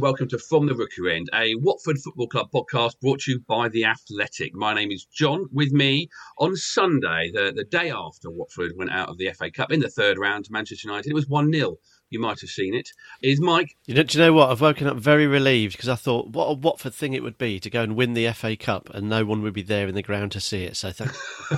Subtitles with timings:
[0.00, 3.40] And welcome to From the Rookery End, a Watford Football Club podcast brought to you
[3.46, 4.54] by The Athletic.
[4.54, 5.44] My name is John.
[5.52, 9.70] With me on Sunday, the, the day after Watford went out of the FA Cup
[9.70, 11.76] in the third round to Manchester United, it was 1 0.
[12.08, 12.88] You might have seen it.
[13.22, 13.76] Is Mike.
[13.84, 14.48] You know, do you know what?
[14.48, 17.60] I've woken up very relieved because I thought what a Watford thing it would be
[17.60, 20.02] to go and win the FA Cup and no one would be there in the
[20.02, 20.76] ground to see it.
[20.76, 21.12] So thank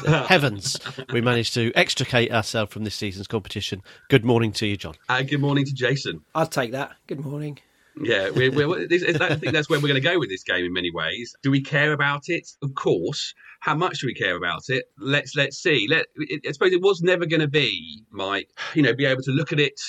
[0.26, 0.80] heavens
[1.12, 3.82] we managed to extricate ourselves from this season's competition.
[4.10, 4.94] Good morning to you, John.
[5.08, 6.22] Uh, good morning to Jason.
[6.34, 6.96] I'll take that.
[7.06, 7.60] Good morning.
[8.00, 10.72] Yeah, we're, we're, I think that's where we're going to go with this game in
[10.72, 11.34] many ways.
[11.42, 12.48] Do we care about it?
[12.62, 13.34] Of course.
[13.60, 14.84] How much do we care about it?
[14.98, 15.86] Let's let's see.
[15.88, 18.48] Let I suppose it was never going to be, Mike.
[18.74, 19.80] You know, be able to look at it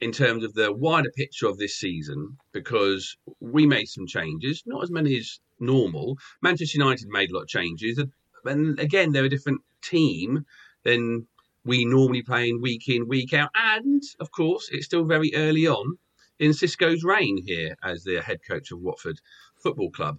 [0.00, 4.82] in terms of the wider picture of this season because we made some changes, not
[4.82, 6.16] as many as normal.
[6.40, 8.02] Manchester United made a lot of changes,
[8.44, 10.46] and again, they're a different team
[10.84, 11.26] than
[11.64, 13.50] we normally play in week in week out.
[13.54, 15.98] And of course, it's still very early on
[16.40, 19.20] in Xisco's reign here as the head coach of Watford
[19.62, 20.18] Football Club.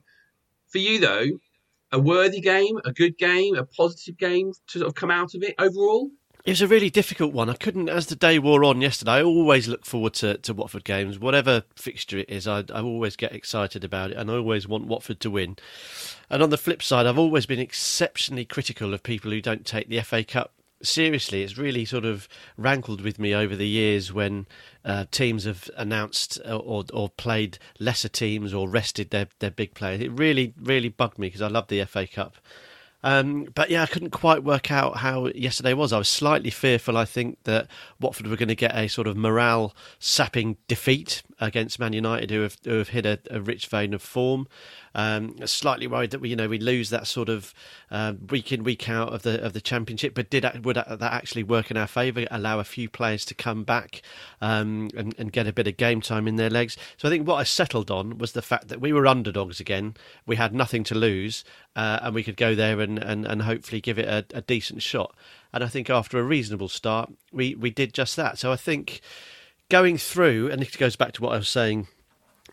[0.70, 1.26] For you, though,
[1.92, 5.44] a worthy game, a good game, a positive game to sort of come out of
[5.44, 6.10] it overall?
[6.46, 7.50] It was a really difficult one.
[7.50, 10.84] I couldn't, as the day wore on yesterday, I always look forward to, to Watford
[10.84, 11.20] games.
[11.20, 14.88] Whatever fixture it is, I, I always get excited about it and I always want
[14.88, 15.58] Watford to win.
[16.30, 19.90] And on the flip side, I've always been exceptionally critical of people who don't take
[19.90, 20.54] the FA Cup
[20.84, 21.44] seriously.
[21.44, 22.28] It's really sort of
[22.58, 24.48] rankled with me over the years when
[24.84, 30.02] uh, teams have announced or, or played lesser teams or rested their, their big players.
[30.02, 32.38] It really, really bugged me because I love the FA Cup.
[33.04, 35.92] Um, but yeah, I couldn't quite work out how yesterday was.
[35.92, 37.68] I was slightly fearful, I think, that
[38.00, 42.42] Watford were going to get a sort of morale sapping defeat against Man United, who
[42.42, 44.48] have, who have hit a, a rich vein of form.
[44.94, 47.54] Um, slightly worried that we, you know, we lose that sort of
[47.90, 50.14] uh, week in week out of the of the championship.
[50.14, 52.26] But did would that actually work in our favour?
[52.30, 54.02] Allow a few players to come back
[54.42, 56.78] um, and, and get a bit of game time in their legs.
[56.98, 59.96] So I think what I settled on was the fact that we were underdogs again.
[60.26, 61.44] We had nothing to lose,
[61.76, 64.82] uh, and we could go there and, and, and hopefully give it a, a decent
[64.82, 65.16] shot.
[65.54, 68.38] And I think after a reasonable start, we, we did just that.
[68.38, 69.02] So I think
[69.70, 71.88] going through, and it goes back to what I was saying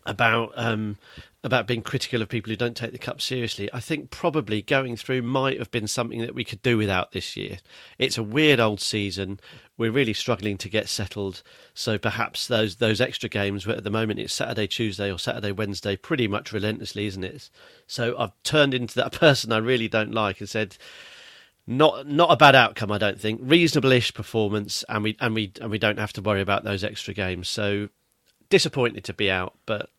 [0.05, 0.97] about um,
[1.43, 3.69] about being critical of people who don't take the cup seriously.
[3.71, 7.37] I think probably going through might have been something that we could do without this
[7.37, 7.59] year.
[7.97, 9.39] It's a weird old season.
[9.77, 11.41] We're really struggling to get settled.
[11.73, 15.53] So perhaps those those extra games where at the moment it's Saturday, Tuesday or Saturday,
[15.53, 17.49] Wednesday, pretty much relentlessly, isn't it?
[17.87, 20.77] So I've turned into that person I really don't like and said
[21.65, 23.39] not not a bad outcome, I don't think.
[23.43, 27.13] Reasonable-ish performance, and we and we and we don't have to worry about those extra
[27.13, 27.47] games.
[27.47, 27.87] So
[28.49, 29.89] disappointed to be out, but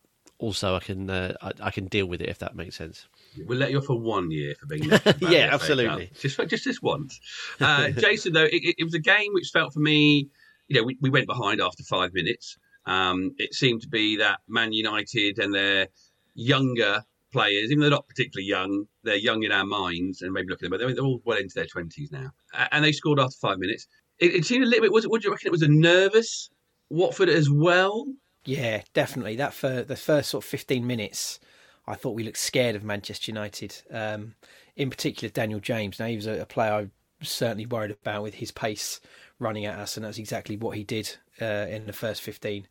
[0.41, 3.07] also I can uh, I, I, can deal with it if that makes sense.
[3.45, 4.83] We'll let you off for one year for being
[5.19, 6.11] yeah, absolutely.
[6.19, 7.19] Just just this once,
[7.61, 8.33] uh, Jason.
[8.33, 10.29] Though it, it, was a game which felt for me,
[10.67, 12.57] you know, we, we went behind after five minutes.
[12.85, 15.87] Um, it seemed to be that Man United and their
[16.33, 20.49] younger players, even though they're not particularly young, they're young in our minds and maybe
[20.49, 22.31] looking at them, but they're, they're all well into their twenties now,
[22.71, 23.87] and they scored after five minutes.
[24.19, 24.91] It, it seemed a little bit.
[24.91, 25.11] Was it?
[25.11, 26.49] Would you reckon it was a nervous
[26.89, 28.07] Watford as well?
[28.43, 29.35] Yeah, definitely.
[29.35, 31.39] That for the first sort of fifteen minutes,
[31.87, 33.81] I thought we looked scared of Manchester United.
[33.91, 34.35] Um,
[34.75, 35.99] in particular, Daniel James.
[35.99, 36.87] Now he was a, a, player I
[37.19, 38.99] was certainly worried about with his pace
[39.37, 42.67] running at us, and that's exactly what he did uh, in the first fifteen.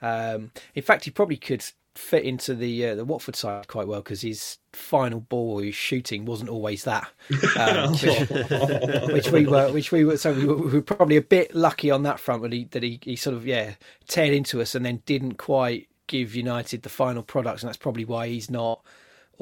[0.00, 4.00] Um, in fact, he probably could fit into the uh, the Watford side quite well
[4.00, 7.10] because his final ball his shooting wasn't always that,
[7.56, 10.16] um, which, which, we were, which we were.
[10.16, 12.82] So we were, we were, probably a bit lucky on that front, that he that
[12.82, 13.74] he, he sort of yeah
[14.08, 18.04] teared into us and then didn't quite give United the final product, and that's probably
[18.04, 18.84] why he's not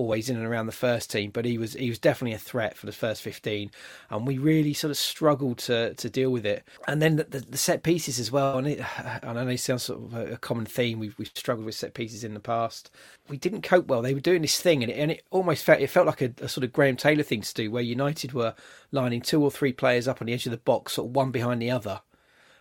[0.00, 2.76] always in and around the first team, but he was he was definitely a threat
[2.76, 3.70] for the first fifteen,
[4.08, 6.64] and we really sort of struggled to to deal with it.
[6.88, 9.82] And then the, the, the set pieces as well, and it, I know it sounds
[9.82, 10.99] sort of a, common theme.
[10.99, 12.91] We've we've struggled with set pieces in the past.
[13.29, 14.00] We didn't cope well.
[14.00, 16.32] They were doing this thing, and it, and it almost felt it felt like a,
[16.41, 18.55] a sort of Graham Taylor thing to do, where United were
[18.91, 21.31] lining two or three players up on the edge of the box, sort of one
[21.31, 22.00] behind the other,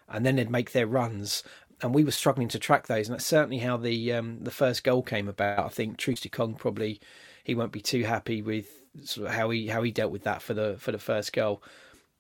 [0.10, 1.44] and then they'd make their runs
[1.82, 4.84] and we were struggling to track those, and that's certainly how the um, the first
[4.84, 5.60] goal came about.
[5.60, 7.00] I think Troost-Ekong probably
[7.50, 8.68] he won't be too happy with
[9.04, 11.62] sort of how he how he dealt with that for the for the first goal.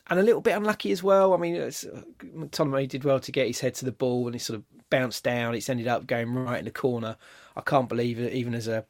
[0.07, 1.35] And a little bit unlucky as well.
[1.35, 4.57] I mean, McTominay did well to get his head to the ball and he sort
[4.57, 5.53] of bounced down.
[5.53, 7.15] It's ended up going right in the corner.
[7.55, 8.85] I can't believe it, even as a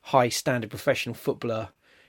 [0.00, 1.68] high standard professional footballer,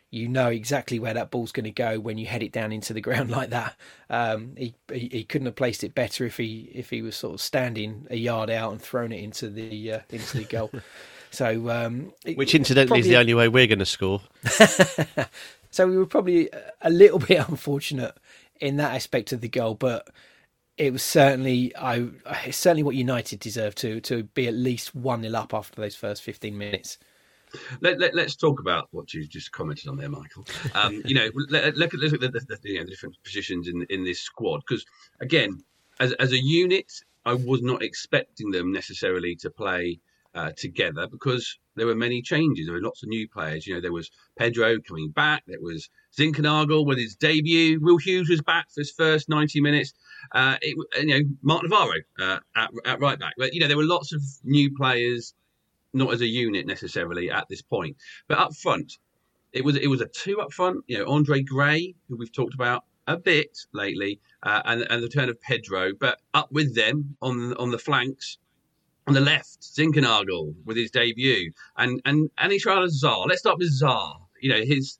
[0.09, 2.93] you know exactly where that ball's going to go when you head it down into
[2.93, 3.75] the ground like that.
[4.09, 7.33] Um, he, he, he couldn't have placed it better if he if he was sort
[7.33, 10.71] of standing a yard out and thrown it into the uh, into the goal.
[11.31, 13.01] So, um, which incidentally probably...
[13.01, 14.21] is the only way we're going to score.
[15.71, 16.49] so we were probably
[16.81, 18.15] a little bit unfortunate
[18.59, 20.09] in that aspect of the goal, but
[20.77, 22.07] it was certainly I
[22.45, 25.95] it's certainly what United deserved to to be at least one 0 up after those
[25.95, 26.97] first fifteen minutes.
[27.79, 30.45] Let, us let, talk about what you just commented on there, Michael.
[30.75, 33.15] Um, you know, let, look at, look at the, the, the, you know, the different
[33.23, 34.85] positions in in this squad because
[35.21, 35.63] again,
[35.99, 36.91] as as a unit,
[37.25, 39.99] I was not expecting them necessarily to play
[40.37, 42.67] uh, together because there were many changes.
[42.67, 43.65] There were lots of new players.
[43.65, 45.43] You know, there was Pedro coming back.
[45.47, 47.79] There was Zinckernagel with his debut.
[47.81, 49.93] Will Hughes was back for his first 90 minutes.
[50.33, 53.33] Uh, it, you know, Marc Navarro uh, at, at right back.
[53.37, 55.33] But, you know, there were lots of new players,
[55.93, 57.97] not as a unit necessarily at this point.
[58.27, 58.93] But up front,
[59.53, 60.83] it was it was a two up front.
[60.87, 65.09] You know, Andre Gray, who we've talked about a bit lately, uh, and and the
[65.09, 68.37] turn of Pedro, but up with them on on the flanks
[69.07, 73.27] on the left, Zinckernagel with his debut, and and and Ismaila Sarr.
[73.27, 74.15] Let's start with Sarr.
[74.41, 74.99] You know, his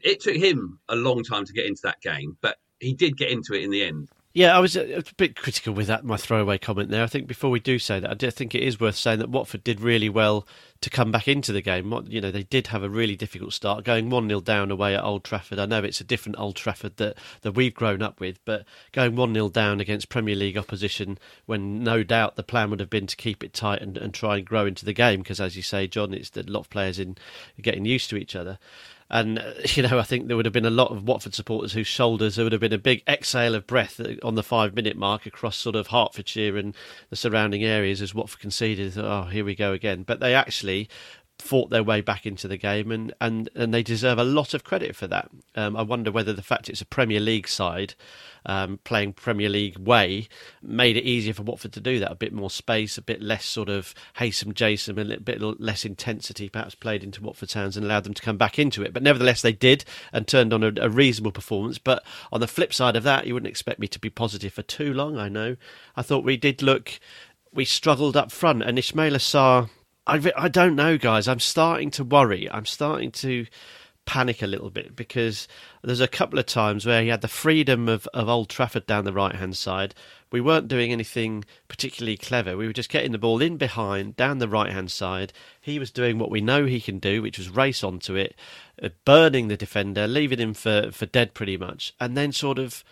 [0.00, 3.30] it took him a long time to get into that game, but he did get
[3.30, 4.08] into it in the end.
[4.34, 7.02] Yeah, I was uh, a, bit critical with that, my throwaway comment there.
[7.02, 9.30] I think before we do say that, I do think it is worth saying that
[9.30, 10.46] Watford did really well
[10.82, 11.90] to come back into the game.
[12.08, 15.02] You know, they did have a really difficult start, going 1 0 down away at
[15.02, 15.58] Old Trafford.
[15.58, 19.16] I know it's a different Old Trafford that, that we've grown up with, but going
[19.16, 23.06] 1 0 down against Premier League opposition when no doubt the plan would have been
[23.06, 25.62] to keep it tight and, and try and grow into the game, because as you
[25.62, 27.16] say, John, it's a lot of players in
[27.62, 28.58] getting used to each other.
[29.10, 31.72] And, uh, you know, I think there would have been a lot of Watford supporters
[31.72, 34.96] whose shoulders, there would have been a big exhale of breath on the five minute
[34.96, 36.74] mark across sort of Hertfordshire and
[37.10, 38.98] the surrounding areas as Watford conceded.
[38.98, 40.02] Oh, here we go again.
[40.02, 40.88] But they actually
[41.38, 44.64] fought their way back into the game, and, and, and they deserve a lot of
[44.64, 45.30] credit for that.
[45.54, 47.94] Um, I wonder whether the fact it's a Premier League side
[48.46, 50.28] um, playing Premier League way
[50.62, 52.10] made it easier for Watford to do that.
[52.10, 55.84] A bit more space, a bit less sort of Haysom Jason, a little bit less
[55.84, 58.92] intensity perhaps played into Watford's hands and allowed them to come back into it.
[58.92, 61.78] But nevertheless, they did and turned on a, a reasonable performance.
[61.78, 64.62] But on the flip side of that, you wouldn't expect me to be positive for
[64.62, 65.56] too long, I know.
[65.96, 66.98] I thought we did look,
[67.52, 69.70] we struggled up front, and Ismaila Sarr
[70.08, 71.28] I, I don't know, guys.
[71.28, 72.50] I'm starting to worry.
[72.50, 73.46] I'm starting to
[74.06, 75.46] panic a little bit because
[75.82, 79.04] there's a couple of times where he had the freedom of, of Old Trafford down
[79.04, 79.94] the right hand side.
[80.32, 82.56] We weren't doing anything particularly clever.
[82.56, 85.34] We were just getting the ball in behind, down the right hand side.
[85.60, 88.34] He was doing what we know he can do, which was race onto it,
[88.82, 92.82] uh, burning the defender, leaving him for, for dead pretty much, and then sort of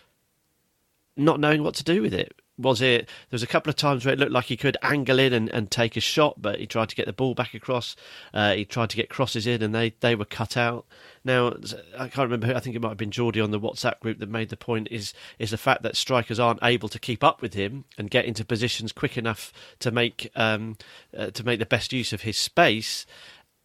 [1.16, 4.04] not knowing what to do with it was it there was a couple of times
[4.04, 6.66] where it looked like he could angle in and, and take a shot but he
[6.66, 7.96] tried to get the ball back across.
[8.32, 10.86] Uh, he tried to get crosses in and they, they were cut out.
[11.24, 11.54] Now
[11.98, 14.18] I can't remember who I think it might have been Geordie on the WhatsApp group
[14.18, 17.42] that made the point is is the fact that strikers aren't able to keep up
[17.42, 20.76] with him and get into positions quick enough to make um,
[21.16, 23.06] uh, to make the best use of his space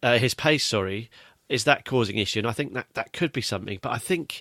[0.02, 1.10] uh, his pace sorry
[1.48, 2.38] is that causing issue?
[2.38, 3.78] And I think that that could be something.
[3.82, 4.40] But I think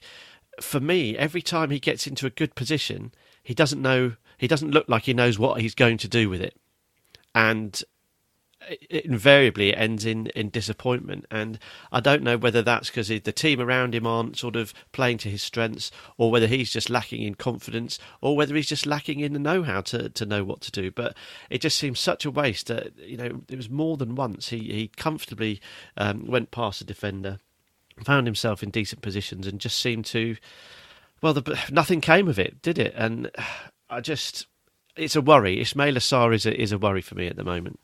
[0.62, 4.72] for me every time he gets into a good position he doesn't know he doesn't
[4.72, 6.60] look like he knows what he's going to do with it.
[7.36, 7.80] And
[8.68, 11.28] it invariably it ends in, in disappointment.
[11.30, 11.60] And
[11.92, 15.30] I don't know whether that's because the team around him aren't sort of playing to
[15.30, 19.34] his strengths, or whether he's just lacking in confidence, or whether he's just lacking in
[19.34, 20.90] the know how to, to know what to do.
[20.90, 21.16] But
[21.52, 22.66] it just seems such a waste.
[22.66, 25.62] That, you know, it was more than once he, he comfortably
[25.98, 27.38] um, went past the defender,
[28.04, 30.36] found himself in decent positions, and just seemed to.
[31.22, 32.96] Well, the, nothing came of it, did it?
[32.98, 33.30] And
[33.92, 34.48] I just,
[34.96, 35.58] it's a worry.
[35.58, 37.80] Ismaila Sarr is a, is a worry for me at the moment.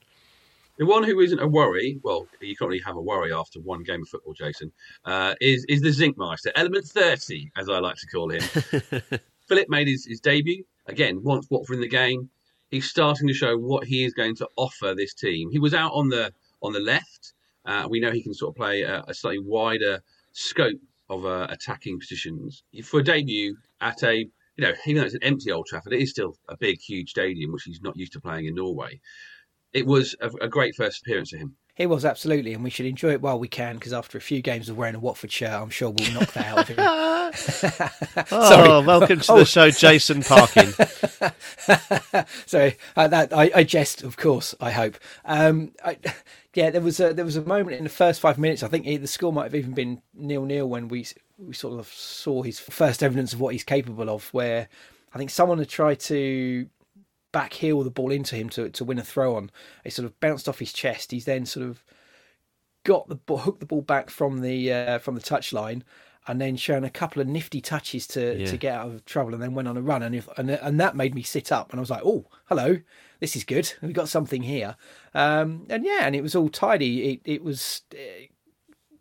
[0.77, 3.83] The one who isn't a worry, well, you can't really have a worry after one
[3.83, 4.71] game of football, Jason,
[5.05, 8.41] uh, is is the Zinkmeister, element 30, as I like to call him.
[9.47, 10.63] Philip made his, his debut.
[10.85, 12.29] Again, once Watford in the game,
[12.69, 15.49] he's starting to show what he is going to offer this team.
[15.51, 17.33] He was out on the on the left.
[17.65, 21.47] Uh, we know he can sort of play a, a slightly wider scope of uh,
[21.49, 22.63] attacking positions.
[22.83, 26.01] For a debut at a, you know, even though it's an empty Old Trafford, it
[26.01, 28.99] is still a big, huge stadium, which he's not used to playing in Norway
[29.73, 31.55] it was a, a great first appearance for him.
[31.75, 33.75] It was absolutely, and we should enjoy it while we can.
[33.75, 36.47] Because after a few games of wearing a Watford shirt, I'm sure we'll knock that
[36.47, 36.77] out of him.
[38.31, 39.37] oh, welcome to oh.
[39.39, 40.73] the show, Jason Parkin.
[42.47, 44.55] Sorry, uh, that I, I, jest, of course.
[44.59, 44.97] I hope.
[45.23, 45.99] Um, I,
[46.55, 48.63] yeah, there was a there was a moment in the first five minutes.
[48.63, 51.05] I think the score might have even been nil nil when we
[51.37, 54.27] we sort of saw his first evidence of what he's capable of.
[54.33, 54.67] Where
[55.13, 56.67] I think someone had tried to
[57.31, 59.51] back heel the ball into him to, to win a throw on.
[59.83, 61.11] It sort of bounced off his chest.
[61.11, 61.83] He's then sort of
[62.83, 65.83] got the ball, hooked the ball back from the uh, from the touchline,
[66.27, 68.45] and then shown a couple of nifty touches to, yeah.
[68.47, 70.01] to get out of trouble, and then went on a run.
[70.01, 72.79] And if, and and that made me sit up, and I was like, oh, hello,
[73.19, 73.73] this is good.
[73.81, 74.75] We've got something here.
[75.13, 77.11] Um, and yeah, and it was all tidy.
[77.11, 78.27] It it was uh,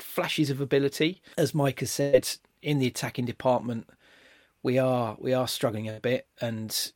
[0.03, 2.29] flashes of ability, as Mike has said
[2.63, 3.89] in the attacking department.
[4.63, 6.93] We are we are struggling a bit, and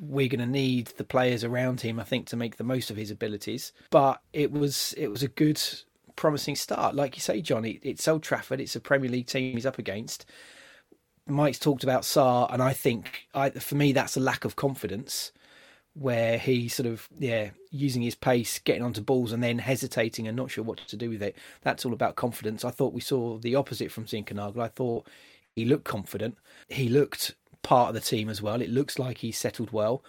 [0.00, 2.96] we're going to need the players around him, I think, to make the most of
[2.96, 3.72] his abilities.
[3.90, 5.60] But it was it was a good,
[6.16, 6.94] promising start.
[6.94, 8.60] Like you say, John, it, it's Old Trafford.
[8.60, 10.24] It's a Premier League team he's up against.
[11.26, 15.32] Mike's talked about Sarr, and I think I, for me that's a lack of confidence,
[15.94, 20.36] where he sort of yeah using his pace, getting onto balls, and then hesitating and
[20.36, 21.36] not sure what to do with it.
[21.62, 22.64] That's all about confidence.
[22.64, 24.58] I thought we saw the opposite from Zinckernagel.
[24.58, 25.06] I thought
[25.54, 26.36] he looked confident.
[26.68, 28.60] He looked part of the team as well.
[28.60, 30.02] It looks like he's settled well.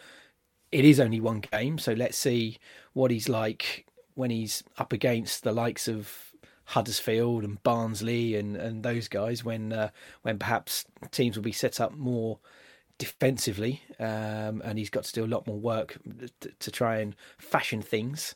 [0.72, 2.58] It is only one game, so let's see
[2.94, 3.86] what he's like
[4.16, 6.34] when he's up against the likes of
[6.66, 9.44] Huddersfield and Barnsley and, and those guys.
[9.44, 9.90] When uh,
[10.22, 12.40] when perhaps teams will be set up more
[12.98, 15.98] defensively, um, and he's got to do a lot more work
[16.42, 18.36] to, to try and fashion things.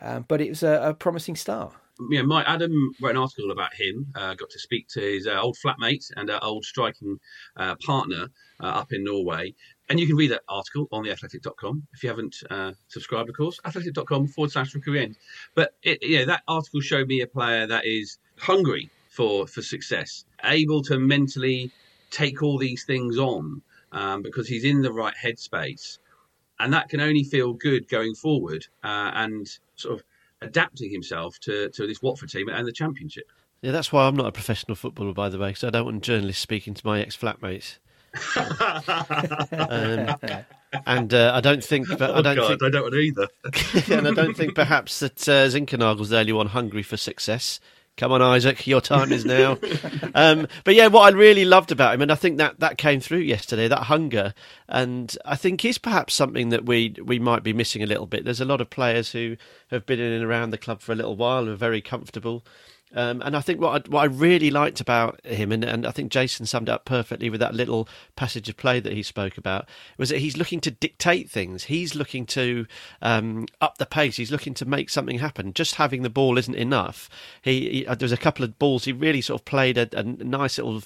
[0.00, 1.74] Um, but it was a, a promising start
[2.10, 4.06] yeah, Mike Adam wrote an article about him.
[4.14, 7.18] Uh, got to speak to his uh, old flatmate and uh, old striking
[7.56, 8.28] uh, partner
[8.60, 9.54] uh, up in Norway.
[9.88, 13.58] And you can read that article on theathletic.com if you haven't uh, subscribed, of course.
[13.64, 15.16] Athletic.com forward slash end.
[15.54, 19.62] But it, you know, that article showed me a player that is hungry for, for
[19.62, 21.72] success, able to mentally
[22.10, 25.98] take all these things on um, because he's in the right headspace.
[26.60, 30.04] And that can only feel good going forward and sort of
[30.40, 33.30] adapting himself to, to this Watford team and the Championship.
[33.62, 36.02] Yeah, that's why I'm not a professional footballer, by the way, because I don't want
[36.02, 37.78] journalists speaking to my ex flatmates.
[39.52, 40.38] um,
[40.86, 43.28] and uh, I don't think, but I oh, don't God, think I don't want either.
[43.96, 47.60] and I don't think perhaps that uh, Zinckernagel's the only one hungry for success.
[47.98, 49.58] Come on, Isaac, your time is now.
[50.14, 53.00] um, but yeah, what I really loved about him, and I think that that came
[53.00, 54.34] through yesterday, that hunger,
[54.68, 58.24] and I think is perhaps something that we we might be missing a little bit.
[58.24, 59.36] There's a lot of players who
[59.72, 62.44] have been in and around the club for a little while, and are very comfortable.
[62.94, 65.90] Um, and I think what I, what I really liked about him, and, and I
[65.90, 69.68] think Jason summed up perfectly with that little passage of play that he spoke about,
[69.98, 71.64] was that he's looking to dictate things.
[71.64, 72.66] He's looking to
[73.02, 74.16] um, up the pace.
[74.16, 75.52] He's looking to make something happen.
[75.52, 77.10] Just having the ball isn't enough.
[77.42, 80.02] He, he uh, there's a couple of balls he really sort of played a, a
[80.02, 80.82] nice little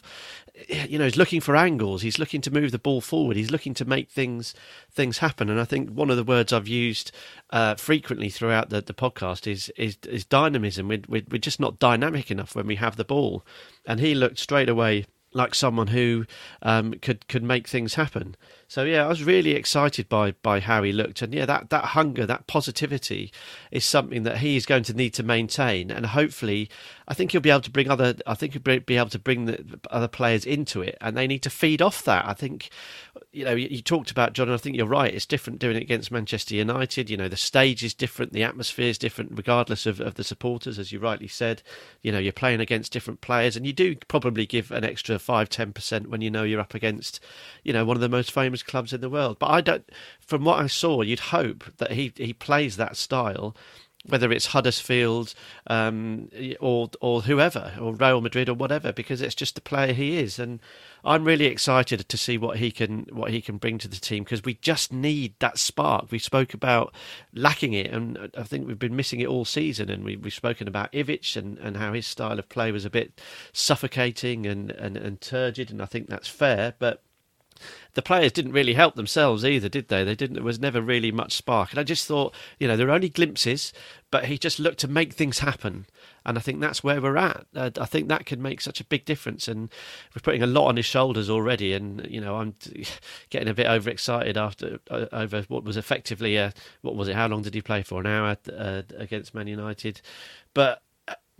[0.68, 2.02] you know, he's looking for angles.
[2.02, 3.36] He's looking to move the ball forward.
[3.36, 4.54] He's looking to make things
[4.90, 5.48] things happen.
[5.48, 7.10] And I think one of the words I've used
[7.50, 10.88] uh, frequently throughout the, the podcast is is, is dynamism.
[10.88, 13.44] We're, we're, we're just not dynamic enough when we have the ball.
[13.86, 16.26] And he looked straight away like someone who
[16.60, 18.36] um, could could make things happen.
[18.72, 21.84] So yeah, I was really excited by by how he looked, and yeah, that that
[21.84, 23.30] hunger, that positivity,
[23.70, 26.70] is something that he is going to need to maintain, and hopefully,
[27.06, 28.14] I think he'll be able to bring other.
[28.26, 31.42] I think he'll be able to bring the other players into it, and they need
[31.42, 32.26] to feed off that.
[32.26, 32.70] I think,
[33.30, 35.12] you know, you, you talked about John, and I think you're right.
[35.12, 37.10] It's different doing it against Manchester United.
[37.10, 40.78] You know, the stage is different, the atmosphere is different, regardless of, of the supporters,
[40.78, 41.62] as you rightly said.
[42.00, 45.50] You know, you're playing against different players, and you do probably give an extra five,
[45.50, 47.20] ten percent when you know you're up against,
[47.64, 49.38] you know, one of the most famous clubs in the world.
[49.38, 49.88] But I don't.
[50.20, 53.56] From what I saw, you'd hope that he he plays that style
[54.04, 55.34] whether it's Huddersfield
[55.68, 56.28] um,
[56.60, 60.38] or or whoever, or Real Madrid or whatever, because it's just the player he is,
[60.38, 60.60] and
[61.04, 64.24] I'm really excited to see what he can what he can bring to the team
[64.24, 66.10] because we just need that spark.
[66.10, 66.92] We spoke about
[67.32, 69.88] lacking it, and I think we've been missing it all season.
[69.88, 72.90] And we, we've spoken about Ivic and, and how his style of play was a
[72.90, 73.20] bit
[73.52, 77.02] suffocating and, and, and turgid, and I think that's fair, but
[77.94, 80.04] the players didn't really help themselves either, did they?
[80.04, 80.34] They didn't.
[80.34, 83.08] There was never really much spark, and I just thought, you know, there were only
[83.08, 83.72] glimpses,
[84.10, 85.86] but he just looked to make things happen,
[86.24, 87.46] and I think that's where we're at.
[87.54, 89.70] Uh, I think that could make such a big difference, and
[90.14, 91.72] we're putting a lot on his shoulders already.
[91.72, 92.54] And you know, I'm
[93.30, 96.52] getting a bit overexcited after uh, over what was effectively a
[96.82, 97.16] what was it?
[97.16, 98.00] How long did he play for?
[98.00, 100.00] An hour uh, against Man United,
[100.54, 100.82] but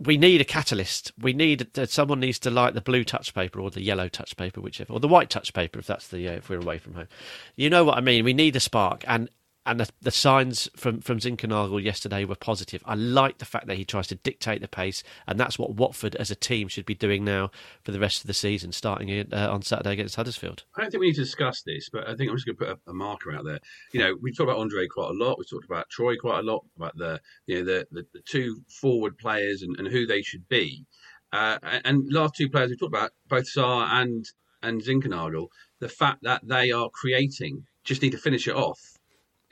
[0.05, 1.11] we need a catalyst.
[1.19, 4.35] We need uh, someone needs to light the blue touch paper or the yellow touch
[4.37, 6.93] paper, whichever, or the white touch paper if that's the uh, if we're away from
[6.93, 7.07] home.
[7.55, 8.23] You know what I mean?
[8.23, 9.29] We need a spark, and
[9.65, 12.83] and the, the, signs from from Zinckernagel yesterday were positive.
[12.85, 16.15] I like the fact that he tries to dictate the pace, and that's what Watford
[16.15, 17.49] as a team should be doing now
[17.83, 20.63] for the rest of the season, starting uh, on Saturday against Huddersfield.
[20.75, 22.65] I don't think we need to discuss this, but I think I'm just going to
[22.65, 23.59] put a, a, marker out there.
[23.93, 25.39] You know, we talked about Andre quite a lot.
[25.39, 28.61] We talked about Troy quite a lot about the you know the the, the two
[28.81, 30.85] forward players and, and who they should be.
[31.31, 34.25] Uh, and last two players we talked about, both Sarr and
[34.61, 35.47] and Zinckernagel,
[35.79, 38.79] the fact that they are creating just need to finish it off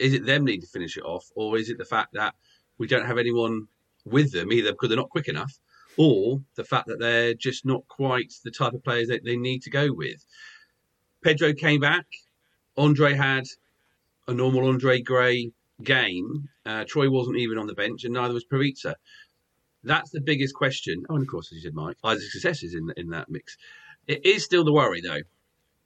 [0.02, 2.34] is it them needing to finish it off, or is it the fact that
[2.78, 3.68] we don't have anyone
[4.06, 5.54] with them either because they're not quick enough,
[5.98, 9.62] or the fact that they're just not quite the type of players that they need
[9.64, 10.26] to go with?
[11.24, 12.06] Pedro came back.
[12.78, 13.46] Andre had
[14.28, 15.52] a normal Andre Gray
[15.84, 16.50] game.
[16.66, 18.96] Uh, Troy wasn't even on the bench, and neither was Perica.
[19.84, 21.04] That's the biggest question.
[21.10, 23.58] Oh, and of course, as you said, Mike, Isaac Success is in in that mix.
[24.08, 25.22] It is still the worry, though.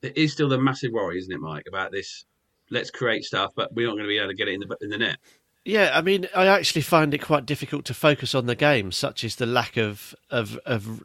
[0.02, 2.26] It is still the massive worry, isn't it, Mike, about this
[2.70, 4.78] let's create stuff, but we're not going to be able to get it in the
[4.82, 5.18] in the net.
[5.66, 9.24] Yeah, I mean, I actually find it quite difficult to focus on the game, such
[9.24, 11.04] as the lack of of of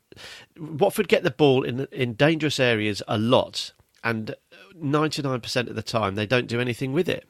[0.58, 3.72] Watford get the ball in in dangerous areas a lot,
[4.04, 4.34] and
[4.74, 7.26] ninety nine percent of the time they don't do anything with it.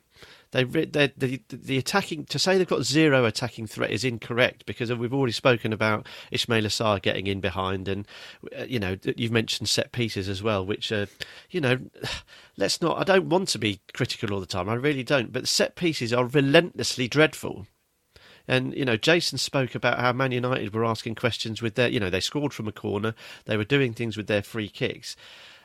[0.52, 5.14] They the the attacking to say they've got zero attacking threat is incorrect because we've
[5.14, 8.07] already spoken about Ismaila Sarr getting in behind, and
[8.59, 11.07] uh, you know you've mentioned set pieces as well, which are
[11.51, 11.79] you know
[12.57, 12.98] let's not.
[12.98, 14.68] I don't want to be critical all the time.
[14.68, 17.66] I really don't, but set pieces are relentlessly dreadful.
[18.48, 22.01] And you know, Jason spoke about how Man United were asking questions with their, you
[22.01, 25.14] know, they scored from a corner, they were doing things with their free kicks.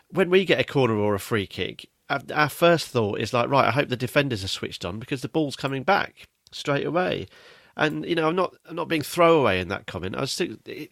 [0.09, 3.67] When we get a corner or a free kick, our, first thought is like, right,
[3.67, 7.27] I hope the defenders are switched on because the ball's coming back straight away.
[7.75, 10.15] And you know, I'm not I'm not being throwaway in that comment.
[10.15, 10.89] I was thinking,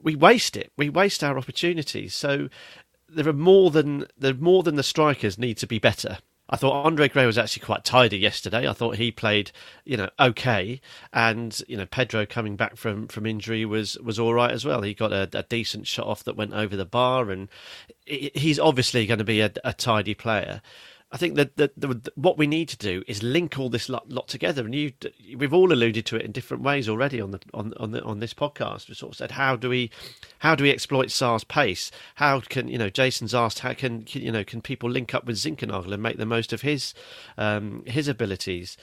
[0.00, 0.72] we waste it.
[0.76, 2.14] We waste our opportunities.
[2.14, 2.48] So
[3.08, 6.18] there are more than there more than the strikers need to be better.
[6.52, 8.68] I thought Andre Gray was actually quite tidy yesterday.
[8.68, 9.52] I thought he played,
[9.84, 10.80] you know, okay,
[11.12, 14.82] and you know Pedro coming back from from injury was was all right as well.
[14.82, 17.48] He got a, a decent shot off that went over the bar, and
[18.04, 20.60] he's obviously going to be a, a tidy player.
[21.12, 24.64] I think that what we need to do is link all this lot, lot, together,
[24.64, 24.92] and you
[25.36, 28.20] we've all alluded to it in different ways already on the on on, the, on
[28.20, 28.88] this podcast.
[28.88, 29.90] We sort of said how do we
[30.38, 31.90] how do we exploit Sarr's pace?
[32.14, 32.90] How can you know?
[32.90, 36.26] Jason's asked how can you know can people link up with Zinckernagel and make the
[36.26, 36.94] most of his
[37.36, 38.76] um, his abilities?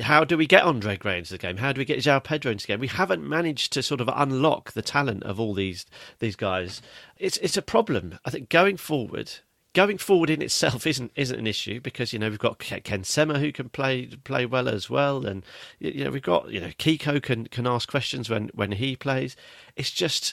[0.00, 1.58] how do we get Andre Gray into the game?
[1.58, 2.80] How do we get João Pedro into the game?
[2.80, 5.86] We haven't managed to sort of unlock the talent of all these
[6.18, 6.82] these guys.
[7.18, 8.18] It's it's a problem.
[8.24, 9.30] I think going forward,
[9.76, 13.38] going forward in itself isn't isn't an issue because you know we've got Ken Sema
[13.38, 15.44] who can play play well as well, and
[15.78, 19.36] you know we've got you know Kiko can can ask questions when when he plays.
[19.76, 20.32] It's just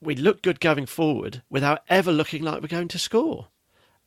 [0.00, 3.48] we look good going forward without ever looking like we're going to score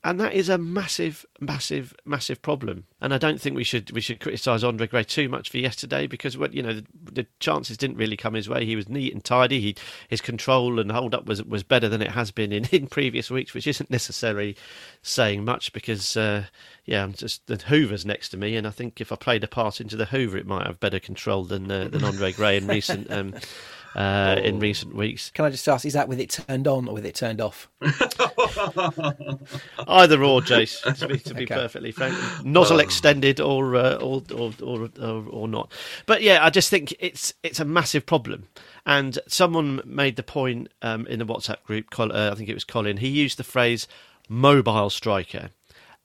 [0.08, 2.86] and that is a massive, massive, massive problem.
[3.02, 6.08] And I don't think we should we should criticise Andre Gray too much for yesterday
[6.08, 8.64] because you know the, the, chances didn't really come his way.
[8.66, 9.60] He was neat and tidy.
[9.60, 9.76] He
[10.08, 13.30] his control and hold up was was better than it has been in, in previous
[13.30, 14.56] weeks, which isn't necessarily
[15.02, 16.46] saying much because uh,
[16.86, 19.48] yeah, I'm just the Hoover's next to me, and I think if I played a
[19.48, 22.66] pass into the Hoover, it might have better control than uh, than Andre Gray in
[22.66, 23.12] recent.
[23.12, 23.34] Um,
[23.98, 24.42] uh, oh.
[24.42, 25.32] in recent weeks.
[25.32, 27.68] Can I just ask, is that with it turned on or with it turned off?
[27.82, 27.92] Either
[30.24, 31.56] or, Jace, to be, to be okay.
[31.56, 32.16] perfectly frank.
[32.46, 32.80] Nozzle oh.
[32.80, 35.72] extended or, uh, or, or, or, or, or not.
[36.06, 38.48] But yeah, I just think it's, it's a massive problem.
[38.86, 42.64] And someone made the point um, in the WhatsApp group, uh, I think it was
[42.64, 43.88] Colin, he used the phrase
[44.30, 45.50] mobile striker.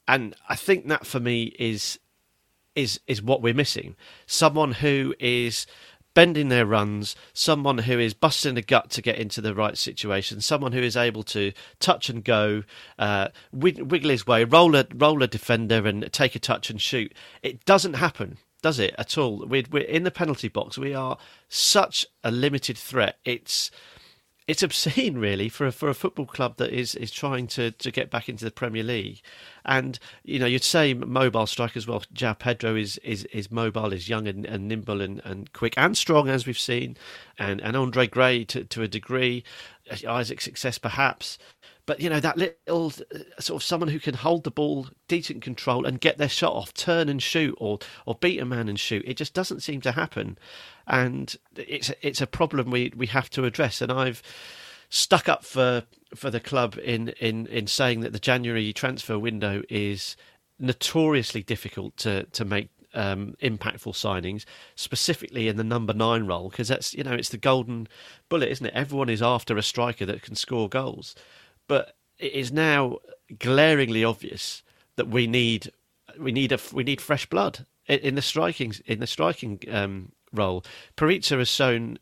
[0.09, 1.99] And I think that for me is
[2.75, 3.97] is is what we're missing.
[4.27, 5.67] Someone who is
[6.15, 10.41] bending their runs, someone who is busting the gut to get into the right situation,
[10.41, 12.65] someone who is able to touch and go,
[12.99, 17.13] uh, wiggle his way, roll a, roll a defender and take a touch and shoot.
[17.43, 18.39] It doesn't happen.
[18.63, 19.47] does it at all?
[19.47, 20.79] We're, we're in the penalty box.
[20.79, 23.19] We are such a limited threat.
[23.25, 23.71] It's
[24.49, 27.91] it's obscene, really, for a, for a football club that is, is trying to, to
[27.91, 29.23] get back into the Premier League.
[29.65, 31.87] And you know, you'd say mobile strikers.
[31.87, 35.75] Well, João Pedro is, is, is mobile, is young and, and nimble and, and quick
[35.77, 36.97] and strong, as we've seen,
[37.39, 39.45] and and Andre Gray to to a degree,
[40.07, 41.39] Isaac's success perhaps.
[41.85, 45.43] But you know that little uh, sort of someone who can hold the ball, decent
[45.43, 48.79] control, and get their shot off, turn and shoot, or or beat a man and
[48.79, 49.05] shoot.
[49.07, 50.39] It just doesn't seem to happen,
[50.87, 53.81] and it's it's a problem we we have to address.
[53.81, 54.23] And I've
[54.89, 59.63] stuck up for for the club in in in saying that the January transfer window
[59.69, 60.17] is
[60.59, 66.69] notoriously difficult to to make um, impactful signings, specifically in the number nine role, because
[66.69, 67.89] that's you know it's the golden
[68.29, 68.75] bullet, isn't it?
[68.75, 71.15] Everyone is after a striker that can score goals,
[71.69, 72.99] but it is now
[73.39, 74.63] glaringly obvious
[74.97, 75.71] that we need
[76.19, 80.65] we need a we need fresh blood in the striking in the striking um, role.
[80.97, 81.99] Perica has shown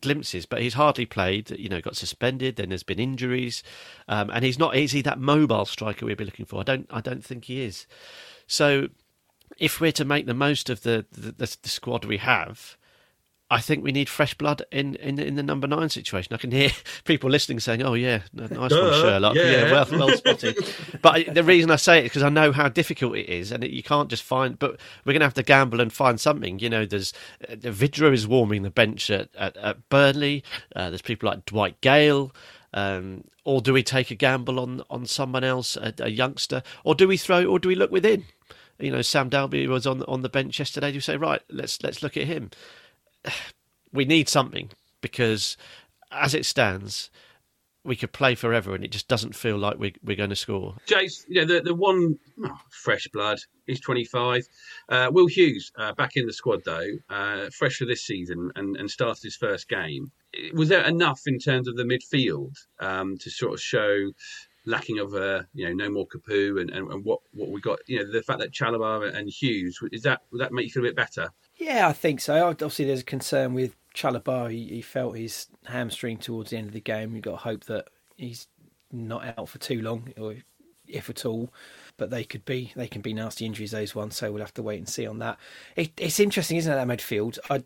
[0.00, 1.50] glimpses, but he's hardly played.
[1.50, 2.56] You know, got suspended.
[2.56, 3.62] Then there's been injuries,
[4.08, 4.76] um, and he's not.
[4.76, 6.60] Is he that mobile striker we'd be looking for?
[6.60, 6.86] I don't.
[6.90, 7.86] I don't think he is.
[8.46, 8.88] So,
[9.58, 12.76] if we're to make the most of the, the, the squad we have,
[13.52, 16.32] I think we need fresh blood in, in, in the number nine situation.
[16.32, 16.70] I can hear
[17.04, 19.34] people listening saying, "Oh yeah, nice one, Sherlock.
[19.34, 20.56] Yeah, yeah well, well spotted."
[21.02, 23.64] but the reason I say it is because I know how difficult it is, and
[23.64, 24.56] you can't just find.
[24.56, 26.60] But we're going to have to gamble and find something.
[26.60, 27.12] You know, there's
[27.48, 30.44] uh, Vydra is warming the bench at at, at Burnley.
[30.76, 32.32] Uh, there's people like Dwight Gayle.
[32.72, 36.94] Um, or do we take a gamble on on someone else, a, a youngster, or
[36.94, 38.26] do we throw, or do we look within?
[38.78, 40.90] You know, Sam Dalby was on on the bench yesterday.
[40.90, 41.42] Do you say right?
[41.50, 42.50] Let's let's look at him
[43.92, 45.56] we need something because
[46.10, 47.10] as it stands,
[47.84, 50.74] we could play forever, and it just doesn't feel like we, we're going to score.
[50.86, 53.38] Jace, you know the the one oh, fresh blood.
[53.66, 54.46] He's 25.
[54.88, 58.76] Uh, Will Hughes uh, back in the squad though, uh, fresh for this season, and,
[58.76, 60.10] and started his first game.
[60.52, 64.10] Was there enough in terms of the midfield um, to sort of show
[64.66, 67.78] lacking of uh, you know no more Capoue and, and, and, what what we got?
[67.86, 70.84] You know the fact that Chalobah and Hughes is that would that make you feel
[70.84, 71.30] a bit better?
[71.60, 72.48] Yeah, I think so.
[72.48, 74.50] Obviously, there's a concern with Chalobah.
[74.50, 77.14] He, he felt his hamstring towards the end of the game.
[77.14, 78.48] You've got to hope that he's
[78.90, 80.36] not out for too long, or
[80.88, 81.52] if at all.
[81.98, 84.16] But they could be they can be nasty injuries those ones.
[84.16, 85.38] So we'll have to wait and see on that.
[85.76, 86.76] It, it's interesting, isn't it?
[86.76, 87.38] That midfield.
[87.50, 87.62] I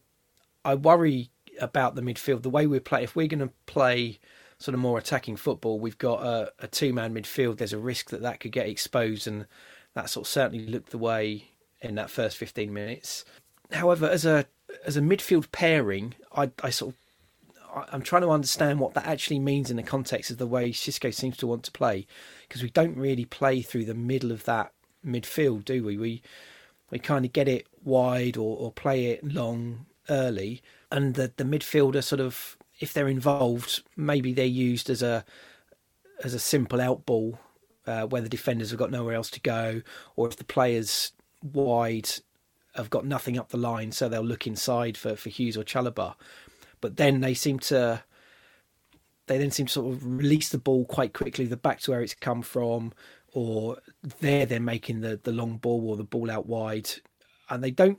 [0.65, 1.31] I worry
[1.61, 2.43] about the midfield.
[2.43, 3.05] The way we play.
[3.05, 4.19] If we're going to play
[4.59, 7.59] sort of more attacking football, we've got a, a two man midfield.
[7.59, 9.47] There's a risk that that could get exposed, and
[9.95, 13.25] that sort of certainly looked the way in that first 15 minutes
[13.73, 14.47] however, as a
[14.85, 19.41] as a midfield pairing, I, I sort of I'm trying to understand what that actually
[19.41, 22.07] means in the context of the way Xisco seems to want to play,
[22.47, 24.73] because we don't really play through the middle of that
[25.05, 25.97] midfield, do we?
[25.97, 26.23] We
[26.91, 31.45] we kind of get it wide or, or play it long early, and the the
[31.45, 35.25] midfielder sort of if they're involved, maybe they're used as a
[36.23, 37.39] as a simple out ball
[37.87, 39.83] uh, where the defenders have got nowhere else to go,
[40.17, 42.09] or if the players wide
[42.75, 46.15] have got nothing up the line, so they'll look inside for, for Hughes or Chalobah.
[46.81, 48.03] But then they seem to
[49.27, 52.03] they then seem to sort of release the ball quite quickly, the back to where
[52.03, 52.93] it's come from,
[53.33, 53.79] or
[54.21, 56.91] there they're making the, the long ball or the ball out wide.
[57.49, 57.99] And they don't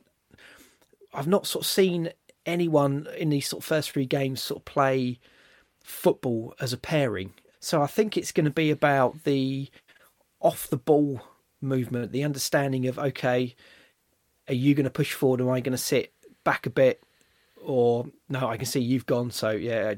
[1.13, 2.11] I've not sort of seen
[2.45, 5.19] anyone in these sort of first three games sort of play
[5.83, 7.33] football as a pairing.
[7.59, 9.69] So I think it's going to be about the
[10.39, 11.21] off the ball
[11.61, 13.55] movement, the understanding of okay,
[14.47, 15.41] are you going to push forward?
[15.41, 17.03] Or am I going to sit back a bit?
[17.62, 19.31] Or no, I can see you've gone.
[19.31, 19.95] So yeah,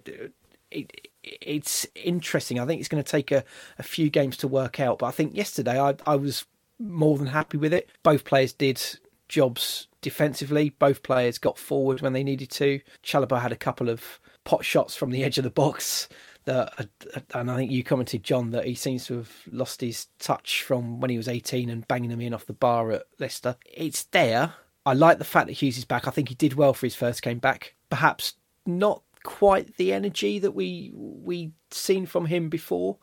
[0.72, 2.60] it, it's interesting.
[2.60, 3.44] I think it's going to take a,
[3.78, 5.00] a few games to work out.
[5.00, 6.46] But I think yesterday I, I was
[6.80, 7.90] more than happy with it.
[8.04, 8.82] Both players did
[9.28, 10.70] jobs defensively.
[10.70, 12.80] Both players got forward when they needed to.
[13.04, 16.08] Chalobah had a couple of pot shots from the edge of the box
[16.48, 16.88] that,
[17.34, 21.00] and I think you commented, John, that he seems to have lost his touch from
[21.00, 23.58] when he was 18 and banging them in off the bar at Leicester.
[23.72, 24.54] It's there.
[24.86, 26.08] I like the fact that Hughes is back.
[26.08, 27.76] I think he did well for his first game back.
[27.90, 32.98] Perhaps not quite the energy that we we seen from him before,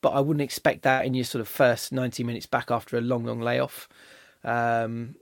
[0.00, 3.02] but I wouldn't expect that in your sort of first 90 minutes back after a
[3.02, 3.88] long, long layoff.
[4.42, 5.16] Um,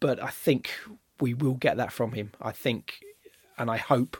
[0.00, 0.70] but I think
[1.18, 2.32] we will get that from him.
[2.40, 3.00] I think,
[3.56, 4.18] and I hope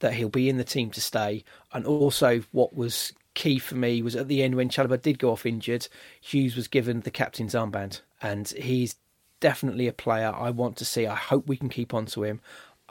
[0.00, 1.44] that he'll be in the team to stay.
[1.72, 5.30] And also, what was key for me was at the end when Chalobah did go
[5.30, 5.88] off injured,
[6.20, 8.96] Hughes was given the captain's armband, and he's
[9.40, 11.06] definitely a player I want to see.
[11.06, 12.40] I hope we can keep on to him,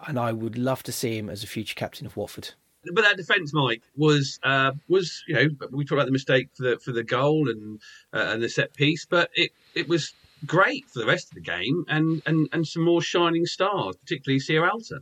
[0.07, 2.51] and I would love to see him as a future captain of Watford.
[2.93, 6.63] But that defence, Mike, was uh, was you know we talked about the mistake for
[6.63, 7.81] the for the goal and
[8.13, 10.13] uh, and the set piece, but it it was
[10.45, 14.39] great for the rest of the game and, and, and some more shining stars, particularly
[14.39, 14.99] Sierralta.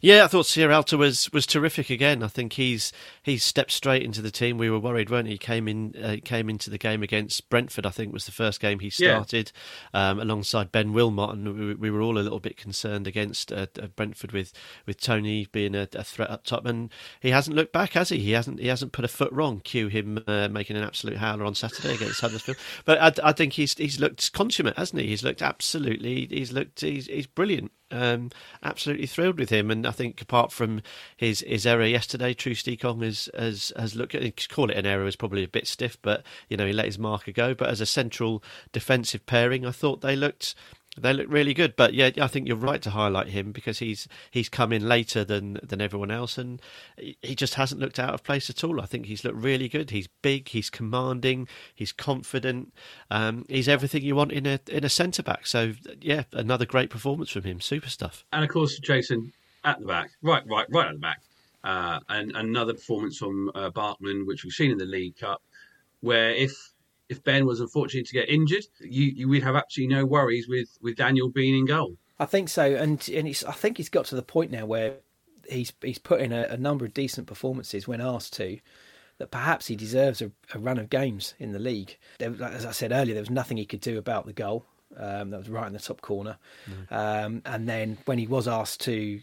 [0.00, 2.22] Yeah, I thought Sierralta was was terrific again.
[2.22, 4.58] I think he's he's stepped straight into the team.
[4.58, 5.38] We were worried, weren't he?
[5.38, 7.86] Came in uh, came into the game against Brentford.
[7.86, 9.52] I think was the first game he started
[9.92, 10.10] yeah.
[10.10, 13.66] um, alongside Ben Wilmot, and we, we, were all a little bit concerned against uh,
[13.80, 14.52] uh, Brentford with,
[14.86, 16.66] with Toney being a, a, threat up top.
[16.66, 18.18] And he hasn't looked back, has he?
[18.18, 19.60] He hasn't he hasn't put a foot wrong.
[19.60, 22.58] Cue him uh, making an absolute howler on Saturday against Huddersfield.
[22.84, 25.08] But I, I, think he's he's looked consummate, hasn't he?
[25.08, 26.26] He's looked absolutely.
[26.26, 27.72] He's looked he's, he's brilliant.
[27.92, 28.30] Um,
[28.62, 30.80] absolutely thrilled with him, and I think apart from
[31.16, 34.16] his his error yesterday, Troost-Ekong has has has looked.
[34.48, 36.98] Call it an error is probably a bit stiff, but you know he let his
[36.98, 37.54] marker go.
[37.54, 40.54] But as a central defensive pairing, I thought they looked
[40.98, 41.74] they look really good.
[41.76, 45.24] But yeah, I think you're right to highlight him because he's he's come in later
[45.24, 46.60] than than everyone else, and
[46.96, 48.80] he just hasn't looked out of place at all.
[48.80, 49.90] I think he's looked really good.
[49.90, 52.72] He's big, he's commanding, he's confident.
[53.10, 55.46] Um, he's everything you want in a in a centre back.
[55.46, 57.60] So yeah, another great performance from him.
[57.60, 58.24] Super stuff.
[58.32, 59.32] And of course, Jason
[59.64, 61.20] at the back, right, right, right at the back.
[61.64, 63.70] Uh, and another performance from uh,
[64.24, 65.40] which we've seen in the League Cup,
[66.00, 66.71] where if
[67.08, 70.78] if Ben was unfortunate to get injured, you, you would have absolutely no worries with,
[70.80, 71.96] with Daniel being in goal.
[72.18, 74.94] I think so, and and I think he's got to the point now where
[75.48, 78.58] he's he's put in a, a number of decent performances when asked to.
[79.18, 81.98] That perhaps he deserves a, a run of games in the league.
[82.18, 84.64] There, as I said earlier, there was nothing he could do about the goal.
[84.96, 86.38] Um, that was right in the top corner.
[86.68, 86.92] Mm.
[86.92, 89.20] Um, and then when he was asked to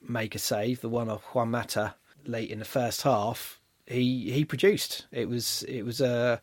[0.00, 4.44] make a save, the one of Juan Mata late in the first half, he he
[4.44, 5.06] produced.
[5.12, 6.40] It was it was a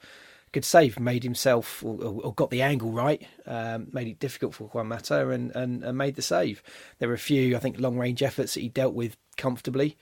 [0.53, 4.65] good save, made himself or, or got the angle right, um, made it difficult for
[4.69, 6.63] Juan Mata and, and, and, made the save.
[6.99, 9.97] There were a few, I think, long range efforts that he dealt with comfortably.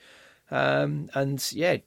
[0.50, 1.78] Um, and yeah,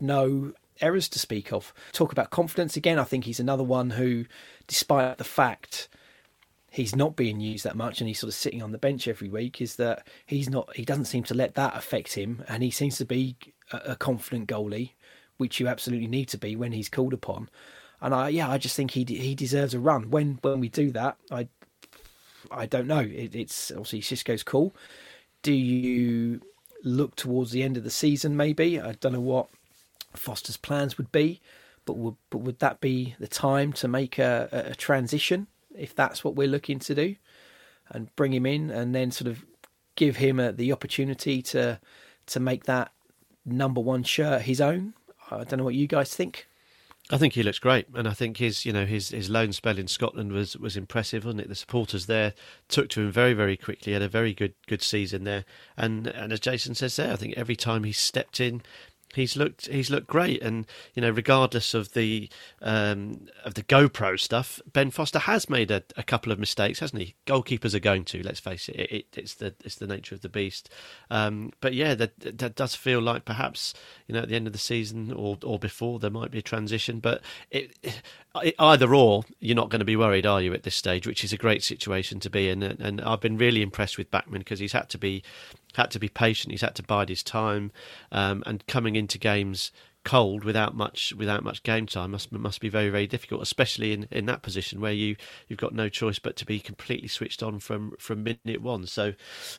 [0.00, 1.72] no errors to speak of.
[1.92, 2.98] Talk about confidence again.
[2.98, 4.26] I think he's another one who,
[4.66, 5.88] despite the fact
[6.72, 9.28] he's not being used that much and he's sort of sitting on the bench every
[9.28, 10.74] week, is that he's not.
[10.74, 13.36] He doesn't seem to let that affect him, and he seems to be
[13.72, 14.92] a, a confident goalie,
[15.36, 17.48] which you absolutely need to be when he's called upon.
[18.02, 20.10] And I, yeah, I just think he he deserves a run.
[20.10, 21.48] When when we do that, I
[22.50, 23.00] I don't know.
[23.00, 24.74] It, it's obviously Xisco's call.
[25.42, 26.40] Do you
[26.82, 28.36] look towards the end of the season?
[28.36, 29.48] Maybe I don't know what
[30.14, 31.40] Foster's plans would be,
[31.84, 36.24] but would but would that be the time to make a, a transition if that's
[36.24, 37.16] what we're looking to do,
[37.90, 39.44] and bring him in and then sort of
[39.94, 41.78] give him a, the opportunity to
[42.26, 42.92] to make that
[43.44, 44.94] number one shirt his own?
[45.30, 46.48] I don't know what you guys think.
[47.12, 49.78] I think he looks great, and I think his you know his his loan spell
[49.78, 51.48] in Scotland was was impressive, wasn't it?
[51.48, 52.34] The supporters there
[52.68, 55.44] took to him very very quickly, He had a very good good season there,
[55.76, 58.62] and and as Jason says there, I think every time he stepped in,
[59.14, 62.28] he's looked he's looked great, and you know, regardless of the
[62.62, 67.02] um, of the GoPro stuff, Ben Foster has made a, a, couple of mistakes, hasn't
[67.02, 67.14] he?
[67.26, 68.22] Goalkeepers are going to.
[68.22, 70.70] Let's face it, it, it it's the it's the nature of the beast.
[71.10, 73.74] Um, but yeah, that that does feel like perhaps
[74.06, 76.42] you know at the end of the season or or before there might be a
[76.42, 78.02] transition, but it, it,
[78.58, 81.06] either or, you're not going to be worried, are you, at this stage?
[81.06, 84.10] Which is a great situation to be in, and, and I've been really impressed with
[84.10, 85.22] Bachmann because he's had to be
[85.76, 86.52] had to be patient.
[86.52, 87.72] He's had to bide his time,
[88.12, 89.72] um, and coming into games
[90.04, 94.06] cold without much without much game time must must be very very difficult, especially in,
[94.10, 95.16] in that position where you
[95.48, 98.86] you've got no choice but to be completely switched on from from minute one.
[98.86, 99.14] So,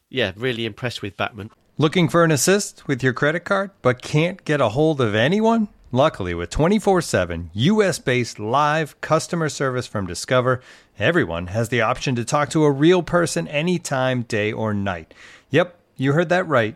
[0.10, 1.52] yeah, really impressed with Bachmann.
[1.78, 5.68] Looking for an assist with your credit card, but can't get a hold of anyone.
[5.94, 10.62] Luckily, with 24 7 US based live customer service from Discover,
[10.98, 15.14] everyone has the option to talk to a real person anytime, day or night.
[15.50, 16.76] Yep, you heard that right.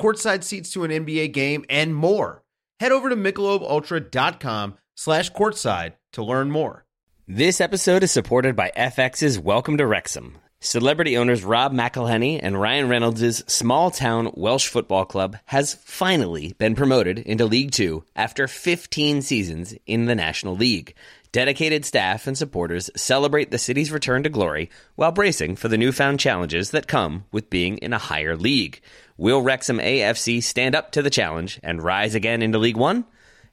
[0.00, 2.42] courtside seats to an NBA game, and more.
[2.80, 6.84] Head over to MichelobUltra.com slash courtside to learn more.
[7.26, 10.38] This episode is supported by FX's Welcome to Wrexham.
[10.60, 16.74] Celebrity owners Rob McElhenney and Ryan Reynolds' small town Welsh football club has finally been
[16.74, 20.94] promoted into League Two after 15 seasons in the National League.
[21.30, 26.18] Dedicated staff and supporters celebrate the city's return to glory while bracing for the newfound
[26.18, 28.80] challenges that come with being in a higher league.
[29.20, 33.04] Will Wrexham AFC stand up to the challenge and rise again into League One?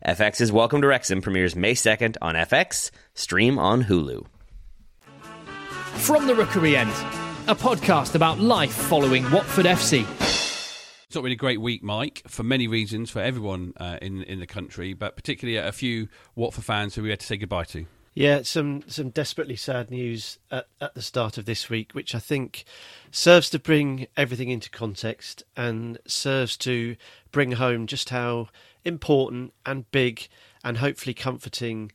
[0.05, 4.27] FX's Welcome to Wrexham premieres May 2nd on FX, stream on Hulu.
[5.95, 6.91] From the Rookery End,
[7.47, 10.05] a podcast about life following Watford FC.
[11.07, 14.39] It's not been a great week, Mike, for many reasons for everyone uh, in in
[14.39, 17.87] the country, but particularly a few Watford fans who we had to say goodbye to.
[18.17, 22.19] Yeah, some some desperately sad news at, at the start of this week, which I
[22.19, 22.63] think
[23.11, 26.95] serves to bring everything into context and serves to
[27.33, 28.47] bring home just how
[28.85, 30.29] important and big
[30.63, 31.91] and hopefully comforting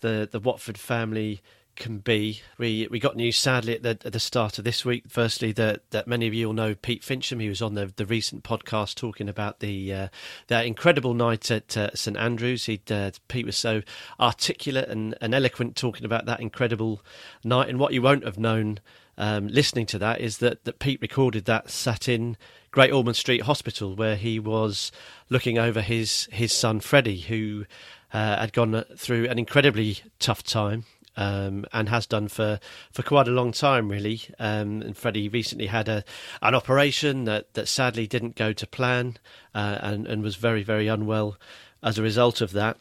[0.00, 1.40] the the Watford family
[1.76, 2.40] can be.
[2.58, 5.04] We we got news sadly at the, at the start of this week.
[5.08, 7.40] Firstly, that that many of you will know Pete Fincham.
[7.40, 10.08] He was on the the recent podcast talking about the uh,
[10.48, 12.66] that incredible night at uh, St Andrews.
[12.66, 13.82] He uh, Pete was so
[14.18, 17.02] articulate and, and eloquent talking about that incredible
[17.42, 17.68] night.
[17.68, 18.80] And what you won't have known
[19.16, 22.36] um, listening to that is that that Pete recorded that sat in
[22.70, 24.92] Great Ormond Street Hospital where he was
[25.28, 27.66] looking over his his son Freddie who.
[28.12, 30.84] Uh, had gone through an incredibly tough time
[31.16, 32.60] um, and has done for,
[32.92, 34.22] for quite a long time, really.
[34.38, 36.04] Um, and Freddie recently had a
[36.42, 39.16] an operation that, that sadly didn't go to plan
[39.54, 41.36] uh, and, and was very, very unwell
[41.82, 42.76] as a result of that.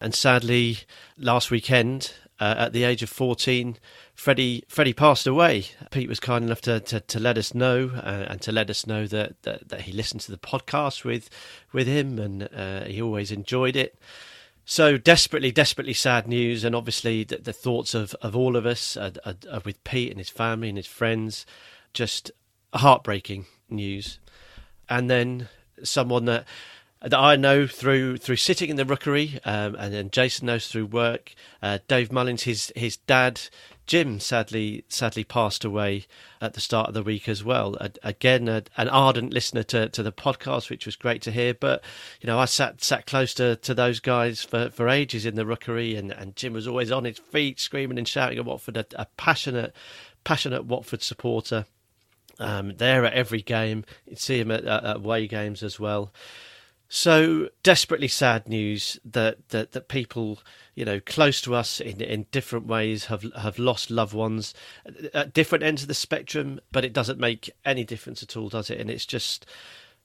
[0.00, 0.78] And sadly,
[1.16, 3.78] last weekend, uh, at the age of 14,
[4.14, 5.66] Freddie Freddie passed away.
[5.90, 8.86] Pete was kind enough to, to, to let us know uh, and to let us
[8.86, 11.28] know that, that, that, he listened to the podcast with
[11.72, 13.98] with him and uh, he always enjoyed it.
[14.70, 18.98] So desperately, desperately sad news, and obviously the, the thoughts of, of all of us
[18.98, 21.46] are, are, are, with Pete and his family and his friends.
[21.94, 22.30] Just
[22.74, 24.18] heartbreaking news,
[24.86, 25.48] and then
[25.82, 26.44] someone that
[27.00, 30.84] that I know through through sitting in the rookery, um, and then Jason knows through
[30.84, 31.32] work.
[31.62, 33.40] Uh, Dave Mullins, his his dad,
[33.88, 36.04] Jim sadly sadly passed away
[36.42, 37.74] at the start of the week as well.
[38.02, 41.54] again, a, an ardent listener to, to the podcast, which was great to hear.
[41.54, 41.82] But
[42.20, 45.46] you know, I sat sat close to, to those guys for, for ages in the
[45.46, 48.76] rookery, and, and Jim was always on his feet, screaming and shouting at Watford.
[48.76, 49.74] A, a passionate
[50.22, 51.64] passionate Watford supporter.
[52.38, 56.12] Um, there at every game, you'd see him at, at away games as well.
[56.90, 60.38] So desperately sad news that, that, that people,
[60.74, 64.54] you know, close to us in, in different ways have have lost loved ones
[65.12, 68.70] at different ends of the spectrum, but it doesn't make any difference at all, does
[68.70, 68.80] it?
[68.80, 69.44] And it's just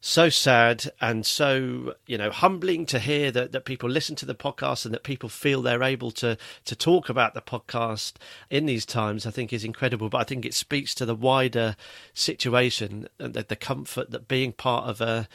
[0.06, 4.36] so sad and so you know humbling to hear that, that people listen to the
[4.36, 8.15] podcast and that people feel they're able to to talk about the podcast
[8.50, 11.78] in these times i think is incredible but i think it speaks to the wider
[12.13, 15.26] situation and the, the comfort that being part of a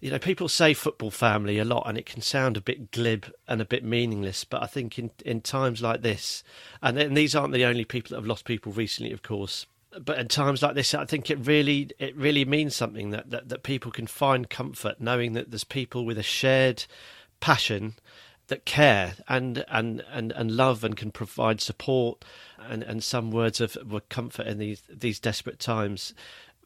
[0.00, 3.32] you know, people say football family a lot, and it can sound a bit glib
[3.48, 4.44] and a bit meaningless.
[4.44, 6.44] But I think in in times like this,
[6.82, 9.66] and, and these aren't the only people that have lost people recently, of course.
[9.98, 13.48] But in times like this, I think it really it really means something that, that,
[13.48, 16.84] that people can find comfort knowing that there's people with a shared
[17.40, 17.94] passion
[18.48, 22.24] that care and and and, and love and can provide support
[22.58, 23.76] and, and some words of,
[24.08, 26.14] comfort in these these desperate times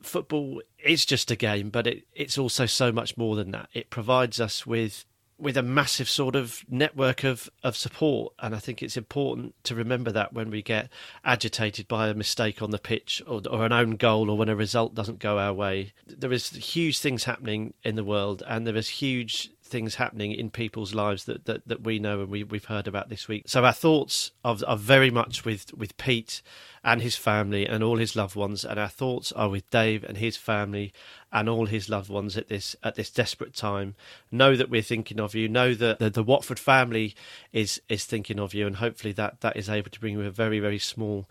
[0.03, 3.69] football is just a game, but it, it's also so much more than that.
[3.73, 5.05] It provides us with
[5.39, 8.35] with a massive sort of network of, of support.
[8.41, 10.89] And I think it's important to remember that when we get
[11.25, 14.57] agitated by a mistake on the pitch or, or an own goal or when a
[14.57, 15.93] result doesn't go our way.
[16.07, 20.51] There is huge things happening in the world and there is huge things happening in
[20.51, 23.45] people's lives that, that, that we know and we, we've heard about this week.
[23.47, 26.43] So our thoughts are, are very much with, with Pete
[26.89, 30.17] and his family and all his loved ones, and our thoughts are with Dave and
[30.17, 30.91] his family
[31.31, 33.95] and all his loved ones at this at this desperate time.
[34.31, 35.51] Know that we're thinking of you.
[35.51, 37.15] Know that the, the Watford family
[37.53, 40.31] is is thinking of you, and hopefully that that is able to bring you a
[40.31, 41.29] very very small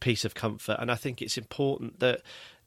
[0.00, 0.78] piece of comfort.
[0.80, 2.22] And I think it's important that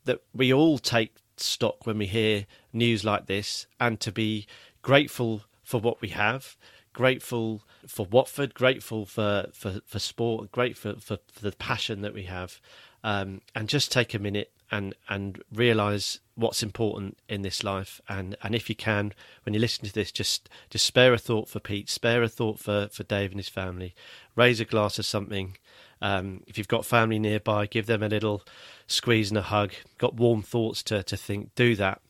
[0.05, 4.47] that we all take stock when we hear news like this, and to be
[4.81, 6.55] grateful for what we have,
[6.93, 12.23] grateful for Watford, grateful for, for, for sport, grateful for, for the passion that we
[12.23, 12.59] have,
[13.03, 17.99] um, and just take a minute and and realise what's important in this life.
[18.07, 21.49] And, and if you can, when you listen to this, just just spare a thought
[21.49, 23.93] for Pete, spare a thought for, for Dave and his family,
[24.35, 25.57] raise a glass of something.
[26.01, 28.43] Um, if you've got family nearby, give them a little
[28.87, 29.73] squeeze and a hug.
[29.97, 32.01] Got warm thoughts to, to think, do that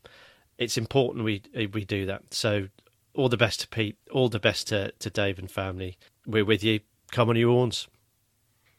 [0.58, 1.42] it's important we
[1.72, 2.32] we do that.
[2.32, 2.68] So
[3.14, 5.98] all the best to Pete, all the best to, to Dave and family.
[6.26, 6.80] We're with you.
[7.10, 7.88] Come on, you horns.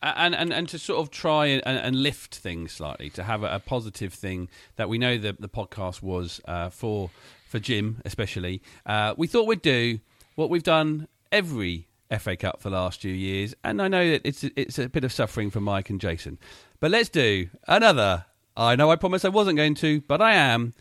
[0.02, 3.56] And, and and to sort of try and, and lift things slightly, to have a,
[3.56, 7.10] a, positive thing that we know that the podcast was uh, for
[7.48, 8.62] for Jim especially.
[8.86, 10.02] Uh, we thought we'd do
[10.36, 11.88] what we've done every
[12.20, 15.06] FA Cup for the last few years, and I know that it's it's a bit
[15.06, 16.38] of suffering for Mike and Jason,
[16.82, 18.26] but let's do another.
[18.58, 20.74] I know I promised I wasn't going to, but I am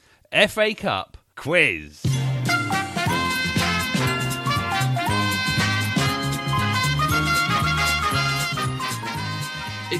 [0.48, 2.11] FA Cup quiz.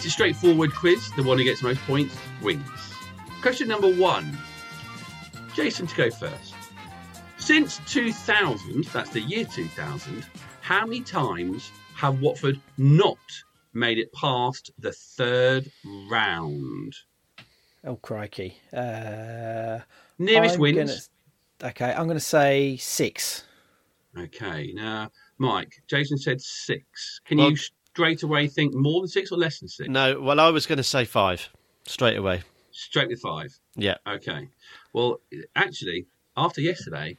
[0.03, 1.13] It's a straightforward quiz.
[1.13, 2.69] The one who gets most points wins.
[3.41, 4.37] Question number one.
[5.55, 6.55] Jason to go first.
[7.39, 10.27] Since 2000, that's the year 2000,
[10.61, 13.17] how many times have Watford not
[13.75, 15.71] made it past the third
[16.11, 16.97] round?
[17.85, 18.57] Oh crikey!
[18.73, 19.79] Uh,
[20.19, 21.11] Nearest I'm wins.
[21.61, 23.45] gonna- okay, I'm going to say six.
[24.19, 27.21] Okay, now, Mike, Jason said six.
[27.25, 27.57] Can Well- you
[27.93, 29.89] straight away think more than six or less than six?
[29.89, 31.49] No, well, I was going to say five
[31.85, 32.43] straight away.
[32.71, 33.59] Straight with five.
[33.77, 33.97] Yeah.
[34.07, 34.49] Okay.
[34.95, 35.21] Well,
[35.55, 37.19] actually, after yesterday,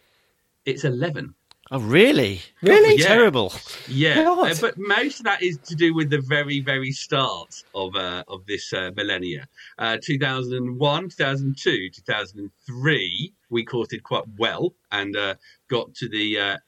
[0.66, 1.36] it's 11.
[1.72, 2.42] Oh, really?
[2.62, 3.00] Really?
[3.00, 3.08] Yeah.
[3.08, 3.54] Terrible.
[3.88, 4.52] Yeah, God.
[4.52, 8.24] uh, but most of that is to do with the very, very start of uh,
[8.28, 9.48] of this uh, millennia.
[9.78, 15.36] Uh, 2001, 2002, 2003, we courted quite well and uh,
[15.70, 16.60] got to the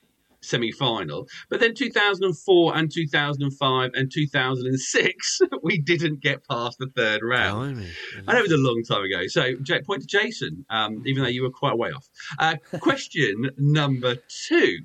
[0.46, 1.28] uh, semi-final.
[1.50, 7.76] But then 2004 and 2005 and 2006, we didn't get past the third round.
[7.76, 7.91] Blimey.
[8.28, 9.28] I know it was a long time ago.
[9.28, 12.08] So, point to Jason, um, even though you were quite a way off.
[12.39, 14.16] Uh, question number
[14.48, 14.80] two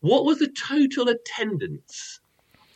[0.00, 2.20] What was the total attendance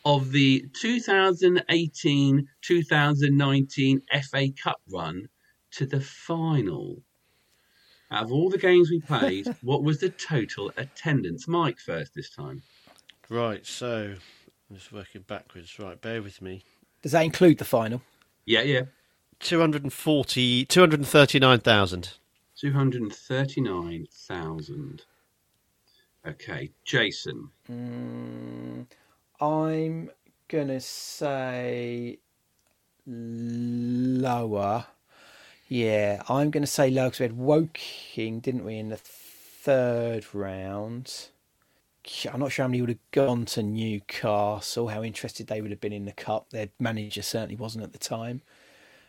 [0.03, 5.27] of the 2018 2019 FA Cup run
[5.71, 7.01] to the final?
[8.11, 11.47] Out of all the games we played, what was the total attendance?
[11.47, 12.61] Mike first this time.
[13.29, 14.15] Right, so
[14.69, 15.79] I'm just working backwards.
[15.79, 16.63] Right, bear with me.
[17.01, 18.01] Does that include the final?
[18.45, 18.83] Yeah, yeah.
[19.39, 22.13] 240, 239,000.
[22.57, 25.03] 239,000.
[26.27, 27.49] Okay, Jason.
[27.69, 28.85] Mm,
[29.39, 30.11] I'm
[30.47, 32.19] gonna say
[33.07, 34.85] lower.
[35.71, 41.29] Yeah, I'm gonna say lower because we had Woking, didn't we, in the third round?
[42.29, 45.79] I'm not sure how many would have gone to Newcastle, how interested they would have
[45.79, 46.49] been in the cup.
[46.49, 48.41] Their manager certainly wasn't at the time,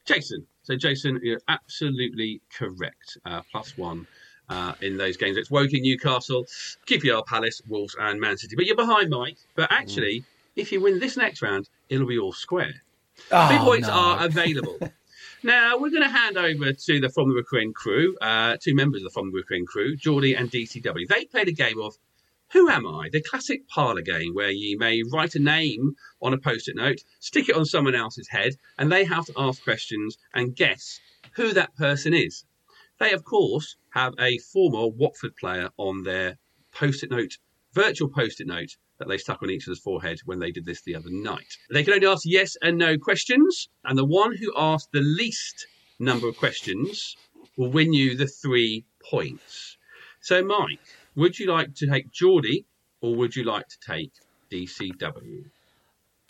[0.05, 0.47] Jason.
[0.62, 3.18] So, Jason, you're absolutely correct.
[3.27, 4.07] Uh, plus one
[4.49, 5.37] uh, in those games.
[5.37, 6.47] It's Woking, Newcastle,
[6.87, 8.57] QPR, Palace, Wolves, and Man City.
[8.57, 9.37] But you're behind Mike.
[9.57, 10.25] But actually,
[10.57, 12.75] if you win this next round, it'll be all square.
[13.16, 13.95] Three Oh, points no.
[13.95, 14.79] are available.
[15.43, 19.03] now, we're going to hand over to the From the Ukraine crew, uh, two members
[19.03, 21.07] of the From the Ukraine crew, Geordie and DCW.
[21.09, 21.95] They played a game of
[22.55, 23.09] Who Am I?
[23.11, 27.03] The classic parlour game where you may write a name on a post it note,
[27.19, 31.01] stick it on someone else's head, and they have to ask questions and guess
[31.35, 32.45] who that person is.
[33.01, 36.39] They, of course, have a former Watford player on their
[36.71, 37.39] post it note,
[37.73, 40.83] virtual post it note that they stuck on each other's forehead when they did this
[40.83, 41.59] the other night.
[41.71, 45.67] They can only ask yes and no questions, and the one who asked the least
[45.99, 47.17] number of questions
[47.57, 49.77] will win you the three points.
[50.21, 50.79] So, Mike,
[51.17, 52.65] would you like to take Geordie
[53.01, 54.12] or would you like to take
[54.51, 55.45] DCW?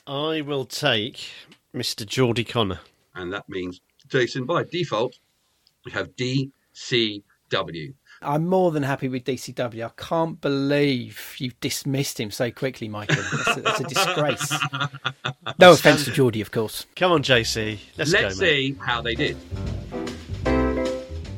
[0.07, 1.31] I will take
[1.75, 2.05] Mr.
[2.07, 2.81] Geordie Connor.
[3.15, 5.19] And that means, Jason, by default,
[5.85, 7.95] we have DCW.
[8.23, 9.87] I'm more than happy with DCW.
[9.87, 13.17] I can't believe you've dismissed him so quickly, Michael.
[13.17, 14.53] That's a, that's a disgrace.
[15.59, 16.87] No offence to Geordie, of course.
[16.97, 17.79] Come on, JC.
[17.97, 18.51] Let's, Let's go, mate.
[18.51, 19.37] see how they did.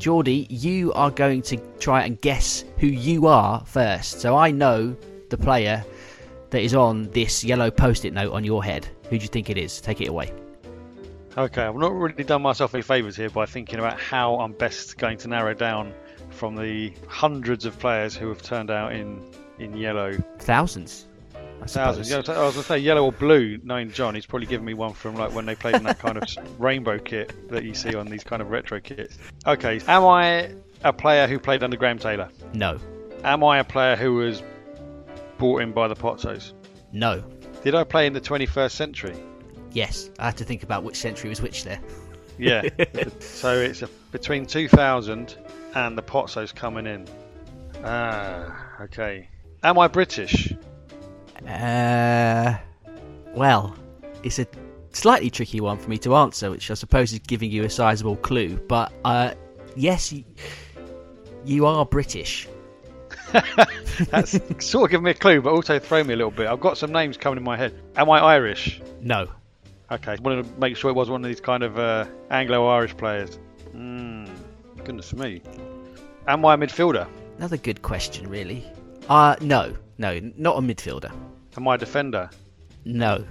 [0.07, 4.21] Geordie, you are going to try and guess who you are first.
[4.21, 4.95] So I know
[5.31, 5.85] the player
[6.51, 8.87] that is on this yellow post-it note on your head.
[9.11, 9.81] Who do you think it is?
[9.81, 10.33] Take it away.
[11.37, 14.97] Okay, I've not really done myself any favours here by thinking about how I'm best
[14.97, 15.93] going to narrow down
[16.31, 19.21] from the hundreds of players who have turned out in,
[19.59, 20.17] in yellow.
[20.39, 21.07] Thousands.
[21.63, 22.05] I Thousand.
[22.05, 22.29] suppose.
[22.29, 23.59] Yeah, I was going to say yellow or blue.
[23.65, 26.17] Knowing John, he's probably given me one from like when they played in that kind
[26.19, 26.25] of
[26.61, 29.19] rainbow kit that you see on these kind of retro kits.
[29.47, 30.53] Okay, am I
[30.85, 32.29] a player who played under Graham Taylor?
[32.53, 32.79] No,
[33.25, 34.43] Am I a player who was
[35.39, 36.53] brought in by the Pozzos?
[36.93, 37.25] no,
[37.65, 39.17] Did I play in the 21st century?
[39.73, 40.11] yes.
[40.19, 41.81] I had to think about which century was which there.
[42.39, 42.63] Yeah.
[43.21, 45.37] so it's a, between 2000
[45.75, 47.07] and the Pozzos coming in.
[47.85, 49.29] Ah, okay.
[49.63, 50.53] Am I British?
[51.45, 52.57] Uh,
[53.35, 53.77] well,
[54.23, 54.47] it's a
[54.93, 58.17] slightly tricky one for me to answer, which I suppose is giving you a sizable
[58.17, 58.57] clue.
[58.69, 59.35] But uh,
[59.75, 60.25] yes, you,
[61.45, 62.49] you are British.
[64.11, 64.33] That's
[64.65, 66.47] sort of giving me a clue, but also throwing me a little bit.
[66.47, 67.75] I've got some names coming in my head.
[67.97, 68.81] Am I Irish?
[69.01, 69.29] No,
[69.91, 72.97] Okay, I wanted to make sure it was one of these kind of uh, Anglo-Irish
[72.97, 73.39] players.
[73.73, 74.29] Mm,
[74.83, 75.43] goodness me.
[76.27, 77.07] Am I a midfielder?
[77.39, 78.65] another good question, really.
[79.09, 81.13] Uh, no, no, not a midfielder.
[81.57, 82.31] Am I a defender?
[82.85, 83.25] No,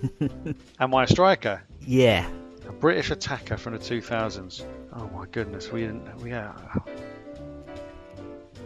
[0.80, 1.62] Am I a striker?
[1.86, 2.28] yeah,
[2.68, 4.64] A British attacker from the 2000s.
[4.96, 6.16] Oh my goodness, we didn't.
[6.20, 6.54] We are.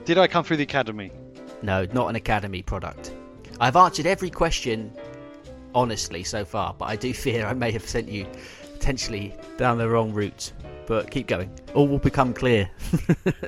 [0.05, 1.11] Did I come through the academy?
[1.62, 3.12] no, not an academy product.
[3.61, 4.93] I've answered every question
[5.74, 8.27] honestly so far, but I do fear I may have sent you
[8.74, 10.53] potentially down the wrong route.
[10.87, 11.51] But keep going.
[11.74, 12.70] All will become clear.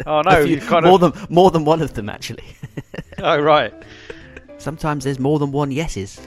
[0.07, 1.13] Oh no, you kind more of.
[1.15, 2.45] than more than one of them actually.
[3.21, 3.75] Oh right.
[4.59, 6.21] Sometimes there's more than one yeses,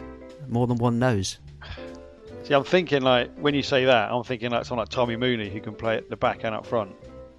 [0.50, 1.40] more than one no's.
[2.44, 5.50] See, I'm thinking like when you say that, I'm thinking like someone like Tommy Mooney
[5.50, 6.94] who can play at the back and up front.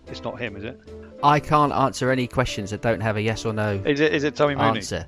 [0.07, 0.81] It's not him, is it?
[1.23, 4.15] I can't answer any questions that don't have a yes or no Is it?
[4.15, 4.79] Is it Tommy Mooney?
[4.79, 5.07] answer.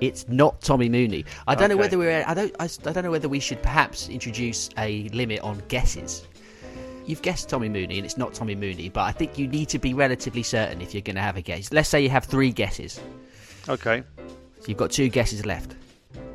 [0.00, 1.24] It's not Tommy Mooney.
[1.46, 2.24] I don't know whether we're.
[2.26, 2.54] I don't.
[2.60, 6.26] I, I don't know whether we should perhaps introduce a limit on guesses.
[7.10, 8.88] You've guessed Tommy Mooney, and it's not Tommy Mooney.
[8.88, 11.42] But I think you need to be relatively certain if you're going to have a
[11.42, 11.72] guess.
[11.72, 13.00] Let's say you have three guesses.
[13.68, 14.04] Okay.
[14.60, 15.74] So you've got two guesses left.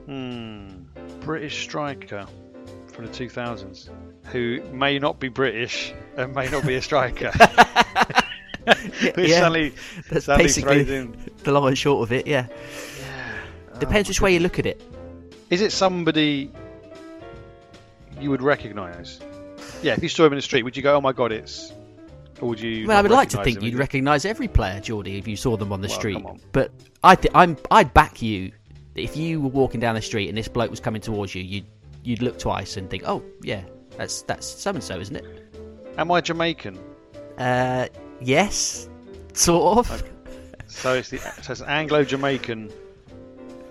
[0.06, 0.68] Hmm.
[1.22, 2.28] British striker
[2.88, 3.90] from the 2000s
[4.26, 7.32] who may not be British and may not be a striker.
[9.16, 9.74] Yeah, suddenly,
[10.10, 10.84] That's suddenly basically
[11.44, 12.26] the long and short of it.
[12.26, 12.48] Yeah.
[13.78, 14.82] Depends which way you look at it.
[15.52, 16.52] Is it somebody
[18.20, 19.20] you would recognise?
[19.86, 21.72] Yeah, if you saw him in the street, would you go, "Oh my god, it's"?
[22.42, 22.88] Or would you?
[22.88, 23.64] Well, I would like to think him?
[23.66, 26.26] you'd recognise every player, Geordie, if you saw them on the Well, street.
[26.26, 26.40] on.
[26.52, 26.72] But
[27.04, 28.52] I th- I'm I'd back you
[28.96, 31.44] that if you were walking down the street and this bloke was coming towards you,
[31.44, 31.66] you'd
[32.04, 33.62] you'd look twice and think, oh yeah,
[33.96, 35.26] that's that's so and so, isn't it?
[35.98, 36.78] Am I Jamaican?
[37.38, 37.88] Uh,
[38.22, 38.90] yes,
[39.34, 40.04] sort of.
[40.68, 42.72] So it's the so it's Anglo-Jamaican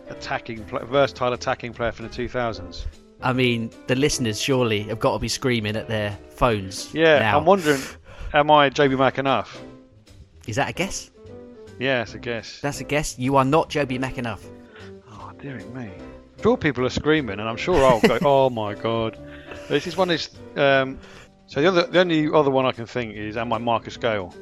[0.09, 2.85] attacking, versatile attacking player from the 2000s.
[3.25, 6.93] I mean, the listeners surely have got to be screaming at their phones.
[6.95, 7.39] Yeah, now.
[7.39, 7.81] I'm wondering,
[8.35, 9.49] am I Jobi McAnuff?
[10.47, 11.11] Is that a guess?
[11.79, 12.61] Yeah, Yes, a guess.
[12.61, 13.19] That's a guess.
[13.19, 14.41] You are not Jobi McAnuff.
[15.11, 15.91] Oh, dear me.
[16.43, 18.19] Sure, people are screaming, and I'm sure I'll go.
[18.23, 19.19] oh my god!
[19.69, 20.29] This is one is.
[20.57, 20.99] Um,
[21.47, 24.35] so the other, the only other one I can think is, am I Marcus Gayle?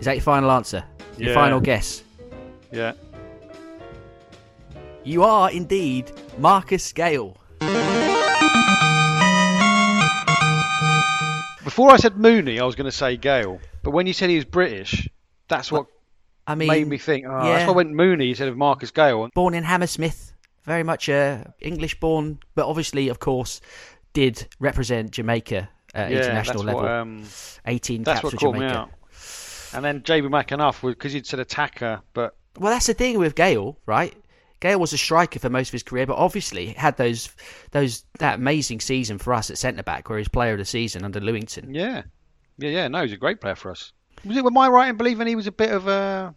[0.00, 0.82] Is that your final answer?
[1.18, 1.34] Your Yeah.
[1.34, 2.02] final guess?
[2.72, 2.92] Yeah.
[5.10, 7.36] You are indeed Marcus Gayle.
[11.64, 14.36] Before I said Mooney, I was going to say Gayle, but when you said he
[14.36, 15.08] was British,
[15.48, 15.86] that's what
[16.46, 17.26] I mean, made me think.
[17.26, 17.54] Oh, yeah.
[17.54, 19.28] That's why I went Mooney instead of Marcus Gayle.
[19.34, 20.32] born in Hammersmith,
[20.62, 23.60] very much uh, English born, but obviously, of course,
[24.12, 26.82] did represent Jamaica at yeah, international level.
[26.82, 27.24] What, um,
[27.66, 28.78] 18 that's caps what for Jamaica.
[28.78, 28.90] out.
[29.74, 33.76] And then Jobi McAnuff, because you'd said attacker, but Well, that's the thing with Gayle,
[33.86, 34.14] right?
[34.60, 37.30] Gayle was a striker for most of his career, but obviously had those
[37.72, 40.64] those that amazing season for us at centre back, where he was player of the
[40.64, 41.74] season under Lewington.
[41.74, 42.02] yeah,
[42.58, 42.88] yeah, yeah.
[42.88, 43.92] No, he's a great player for us.
[44.24, 44.44] Was it?
[44.44, 46.34] Am I right in believing he was a bit of a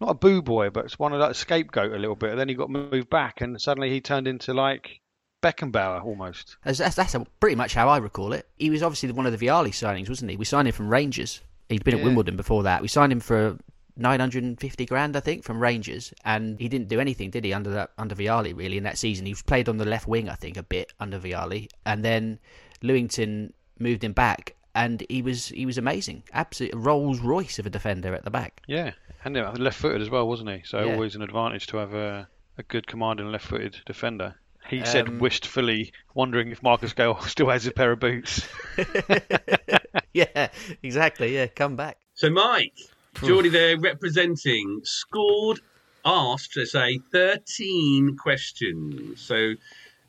[0.00, 2.30] not a boo boy, but it's one of that scapegoat a little bit.
[2.30, 5.00] And then he got moved back, and suddenly he turned into like
[5.42, 6.56] Beckenbauer almost.
[6.64, 8.48] That's, that's, that's pretty much how I recall it.
[8.56, 10.36] He was obviously one of the Vialli signings, wasn't he?
[10.36, 11.40] We signed him from Rangers.
[11.68, 12.82] He'd been at Wimbledon before that.
[12.82, 13.56] We signed him for
[13.96, 17.90] 950 grand, I think, from Rangers, and he didn't do anything, did he, under that
[17.98, 19.26] under Vialli really in that season?
[19.26, 22.38] He was played on the left wing, I think, a bit under Vialli, and then
[22.82, 27.70] Lewington moved him back, and he was he was amazing, absolute Rolls Royce of a
[27.70, 28.62] defender at the back.
[28.66, 28.92] Yeah,
[29.24, 30.62] and uh, left-footed as well, wasn't he?
[30.64, 30.94] So Yeah.
[30.94, 32.28] always an advantage to have a,
[32.58, 34.34] a good commanding left-footed defender.
[34.66, 38.48] He said Um, wistfully, wondering if Marcus Gayle still has a pair of boots.
[40.12, 40.48] yeah,
[40.82, 41.34] exactly.
[41.34, 41.98] Yeah, come back.
[42.14, 42.72] So, Mike,
[43.22, 45.60] Geordie there representing, scored,
[46.04, 49.20] asked, let's say, 13 questions.
[49.20, 49.54] So,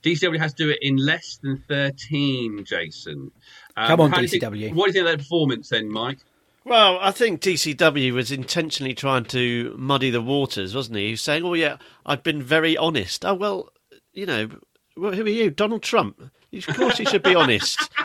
[0.04, 3.32] DCW has to do it in less than 13, Jason.
[3.78, 4.74] Um, Come on, how do you think- DCW.
[4.74, 6.20] what do you think of that performance then, Mike?
[6.64, 11.06] Well, I think DCW was intentionally trying to muddy the waters, wasn't he?
[11.06, 11.78] He was saying, "Oh yeah,
[12.08, 13.70] I've been very honest." Oh well,
[14.14, 14.50] you know,
[14.96, 16.20] who are you, Donald Trump?
[16.52, 17.80] Of course, you should be honest.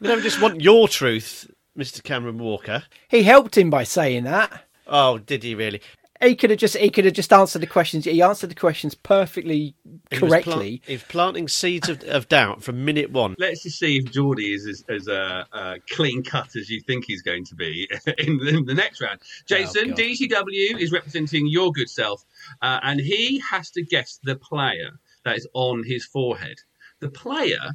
[0.00, 2.84] We don't just want your truth, Mister Cameron Walker.
[3.08, 4.64] He helped him by saying that.
[4.86, 5.80] Oh, did he really?
[6.22, 8.06] He could have just he could have just answered the questions.
[8.06, 9.74] He answered the questions perfectly
[10.10, 10.80] He was plant- correctly.
[10.86, 13.34] he was planting seeds of, of doubt from minute one.
[13.38, 17.04] Let's just see if Geordie is as, as uh, uh, clean cut as you think
[17.06, 17.86] he's going to be
[18.18, 19.20] in the, in the next round.
[19.46, 19.98] Jason, God.
[19.98, 22.24] DCW is representing your good self,
[22.62, 26.56] uh, and he has to guess the player that is on his forehead.
[27.00, 27.74] The player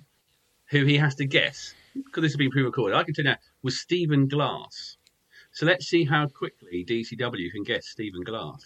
[0.71, 3.31] who he has to guess, because this has been pre recorded, I can tell you
[3.31, 4.97] now, was Stephen Glass.
[5.53, 8.65] So let's see how quickly DCW can guess Stephen Glass.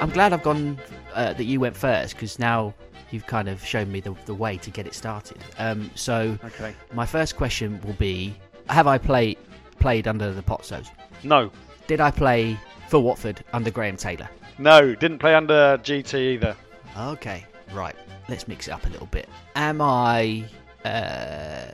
[0.00, 0.78] I'm glad I've gone
[1.14, 2.72] uh, that you went first because now
[3.10, 5.38] you've kind of shown me the, the way to get it started.
[5.58, 6.74] Um, so Okay.
[6.94, 8.34] my first question will be:
[8.68, 9.36] Have I played
[9.78, 10.88] played under the Pozzos?
[11.22, 11.50] No.
[11.86, 12.56] Did I play
[12.88, 14.28] for Watford under Graham Taylor?
[14.58, 16.56] No, didn't play under GT either.
[16.96, 17.96] Okay, right.
[18.28, 19.28] Let's mix it up a little bit.
[19.56, 20.44] Am I
[20.84, 21.72] uh,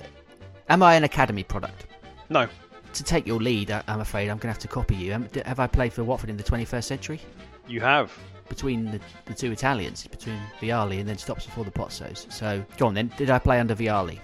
[0.69, 1.87] am I an academy product?
[2.29, 2.49] No.
[2.95, 5.15] To take your lead, I- I'm afraid I'm going to have to copy you.
[5.15, 7.21] Um, d- Have I played for Watford in the 21st century?
[7.69, 8.13] You have.
[8.49, 12.31] Between the, the two Italians, between Vialli and then stops before the Pozzos.
[12.33, 13.11] So, go on then.
[13.19, 14.19] Did I play under Vialli?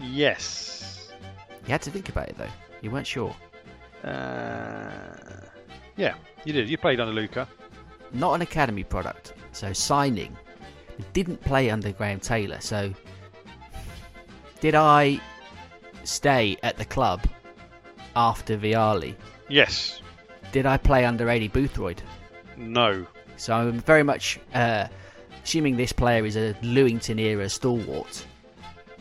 [0.00, 1.10] Yes.
[1.66, 2.48] You had to think about it though.
[2.82, 3.34] You weren't sure.
[4.04, 4.90] Uh,
[5.96, 6.14] yeah,
[6.44, 6.68] you did.
[6.68, 7.48] You played under Luca.
[8.12, 9.32] Not an academy product.
[9.52, 10.36] So, signing.
[11.12, 12.60] Didn't play under Graham Taylor.
[12.60, 12.92] So,
[14.60, 15.20] did I
[16.04, 17.22] stay at the club
[18.16, 19.14] after Vialli?
[19.48, 20.00] Yes.
[20.52, 21.98] Did I play under Aidy Boothroyd?
[22.56, 23.06] No.
[23.36, 24.86] So I'm very much uh,
[25.42, 28.24] assuming this player is a Lewington era stalwart.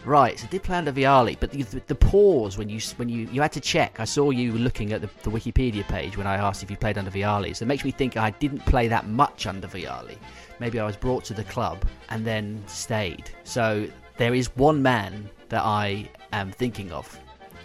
[0.04, 3.40] Right, so did play under Vialli, but the, the pause when you when you you
[3.40, 4.00] had to check.
[4.00, 6.98] I saw you looking at the, the Wikipedia page when I asked if you played
[6.98, 7.56] under Vialli.
[7.56, 10.18] So it makes me think I didn't play that much under Vialli.
[10.60, 13.30] Maybe I was brought to the club and then stayed.
[13.44, 13.88] So
[14.18, 17.20] there is one man that I am thinking of,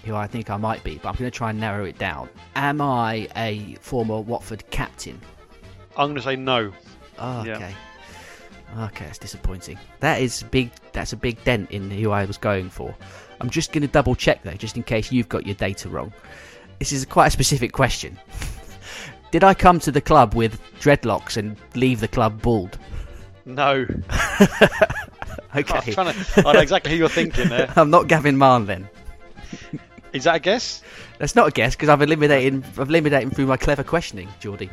[0.04, 2.28] who I think I might be, but I'm going to try and narrow it down.
[2.54, 5.20] Am I a former Watford captain?
[5.96, 6.72] I'm going to say no.
[7.18, 7.56] Oh, Yeah.
[7.56, 7.74] okay.
[8.78, 9.78] Okay, that's disappointing.
[10.00, 10.70] That is big.
[10.92, 12.94] That's a big dent in who I was going for.
[13.40, 16.12] I'm just going to double check though, just in case you've got your data wrong.
[16.78, 18.18] This is quite a specific question.
[19.30, 22.78] Did I come to the club with dreadlocks and leave the club bald?
[23.44, 23.86] No.
[25.56, 25.74] Okay.
[25.76, 26.48] I'm trying to.
[26.48, 27.72] I know exactly who you're thinking there.
[27.76, 28.88] I'm not Gavin Mahon then.
[30.12, 30.82] Is that a guess?
[31.18, 32.64] That's not a guess because I've eliminated.
[32.78, 34.70] I've eliminated through my clever questioning, Geordie.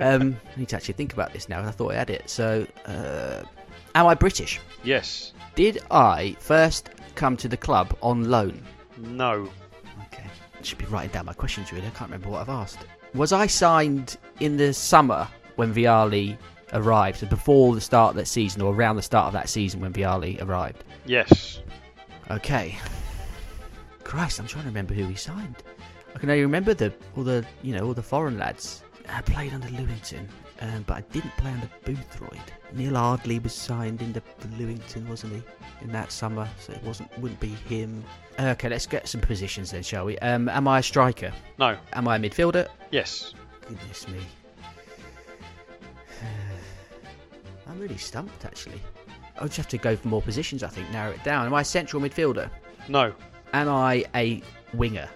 [0.00, 1.62] Um, I need to actually think about this now.
[1.62, 2.28] I thought I had it.
[2.28, 3.42] So, uh,
[3.94, 4.60] am I British?
[4.82, 5.32] Yes.
[5.54, 8.62] Did I first come to the club on loan?
[8.98, 9.48] No.
[10.06, 10.24] Okay.
[10.58, 11.86] I should be writing down my questions really.
[11.86, 12.78] I can't remember what I've asked.
[13.14, 16.36] Was I signed in the summer when Vialli
[16.72, 17.18] arrived?
[17.18, 19.92] So before the start of that season or around the start of that season when
[19.92, 20.84] Vialli arrived?
[21.06, 21.60] Yes.
[22.30, 22.76] Okay.
[24.02, 25.62] Christ, I'm trying to remember who he signed.
[26.14, 28.82] I can only remember the all the you know all the foreign lads.
[29.08, 30.26] I played under Lewington,
[30.60, 32.40] um, but I didn't play under Boothroyd.
[32.72, 35.42] Neil Ardley was signed into the Lewington, wasn't he,
[35.82, 36.48] in that summer?
[36.60, 38.04] So it wasn't wouldn't be him.
[38.38, 40.18] Okay, let's get some positions then, shall we?
[40.18, 41.32] Um, am I a striker?
[41.58, 41.76] No.
[41.92, 42.68] Am I a midfielder?
[42.90, 43.34] Yes.
[43.68, 44.20] Goodness me.
[47.74, 48.80] I'm really stumped actually.
[49.38, 51.46] I'll just have to go for more positions, I think, narrow it down.
[51.46, 52.48] Am I a central midfielder?
[52.88, 53.12] No.
[53.52, 54.42] Am I a
[54.74, 55.08] winger?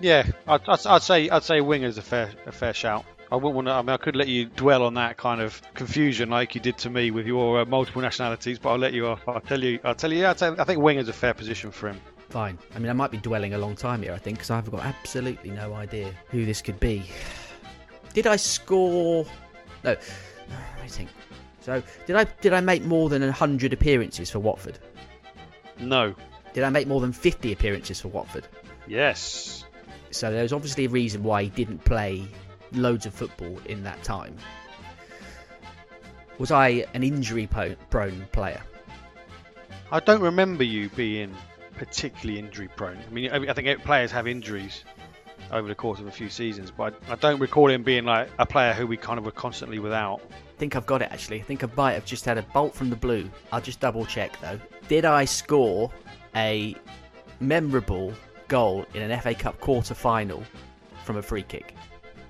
[0.00, 0.26] Yeah.
[0.48, 3.04] I'd, I'd, I'd say I'd say winger's a fair a fair shout.
[3.30, 3.72] I wouldn't want to.
[3.72, 6.78] I mean, I could let you dwell on that kind of confusion like you did
[6.78, 9.20] to me with your uh, multiple nationalities, but I'll let you off.
[9.28, 9.78] I'll tell you.
[9.84, 10.20] I'll tell you.
[10.20, 12.00] Yeah, I'd say, I think winger's a fair position for him.
[12.30, 12.58] Fine.
[12.74, 14.84] I mean, I might be dwelling a long time here, I think, because I've got
[14.84, 17.02] absolutely no idea who this could be.
[18.14, 19.26] Did I score?
[19.84, 19.96] No.
[20.82, 21.10] I think.
[21.66, 24.78] So, did I did I make more than hundred appearances for Watford?
[25.80, 26.14] No.
[26.52, 28.46] Did I make more than fifty appearances for Watford?
[28.86, 29.64] Yes.
[30.12, 32.24] So there's obviously a reason why he didn't play
[32.70, 34.36] loads of football in that time.
[36.38, 38.62] Was I an injury prone player?
[39.90, 41.34] I don't remember you being
[41.74, 42.98] particularly injury prone.
[43.04, 44.84] I mean, I think players have injuries
[45.50, 48.28] over the course of a few seasons, but I, I don't recall him being like
[48.38, 50.20] a player who we kind of were constantly without.
[50.56, 51.38] I think I've got it actually.
[51.38, 53.28] I think I might have just had a bolt from the blue.
[53.52, 54.58] I'll just double check though.
[54.88, 55.92] Did I score
[56.34, 56.74] a
[57.40, 58.14] memorable
[58.48, 60.42] goal in an FA Cup quarter final
[61.04, 61.74] from a free kick?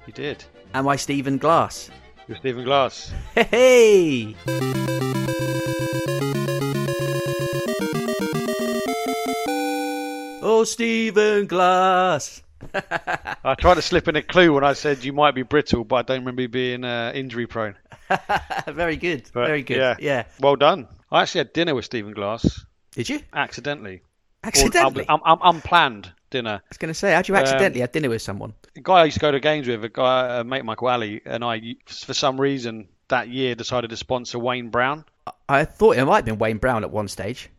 [0.08, 0.44] You did.
[0.74, 1.88] Am I Stephen Glass?
[2.26, 3.12] You're Stephen Glass.
[3.36, 4.34] Hey!
[10.42, 12.42] Oh, Stephen Glass.
[12.74, 15.96] I tried to slip in a clue when I said you might be brittle, but
[15.96, 17.76] I don't remember you being uh, injury prone.
[18.66, 19.30] Very good.
[19.32, 19.78] But, Very good.
[19.78, 19.96] Yeah.
[19.98, 20.24] Yeah.
[20.40, 20.88] Well done.
[21.10, 23.20] I actually had dinner with Stephen Glass Did you?
[23.32, 24.02] accidentally.
[24.42, 25.04] Accidentally.
[25.08, 26.60] Or, um, um, unplanned dinner.
[26.62, 28.54] I was going to say, how'd you accidentally have dinner with someone?
[28.76, 31.20] A guy I used to go to games with, a guy, uh, mate Michael Alley,
[31.24, 35.04] and I, for some reason, that year decided to sponsor Wayne Brown.
[35.48, 37.50] I thought it might have been Wayne Brown at one stage.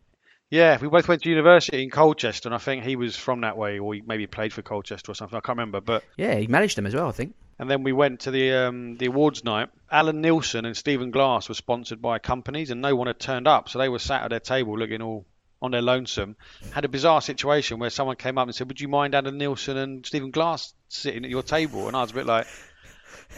[0.50, 3.58] Yeah, we both went to university in Colchester, and I think he was from that
[3.58, 5.36] way, or he maybe played for Colchester or something.
[5.36, 5.80] I can't remember.
[5.82, 7.34] But Yeah, he managed them as well, I think.
[7.58, 9.68] and then we went to the um, the awards night.
[9.90, 13.68] Allan Nielsen and Stephen Glass were sponsored by companies, and no one had turned up,
[13.68, 15.26] so they were sat at their table looking all
[15.60, 16.36] on their lonesome.
[16.70, 19.76] Had a bizarre situation where someone came up and said, "Would you mind Allan Nielsen
[19.76, 22.46] and Stephen Glass sitting at your table?" And I was a bit like.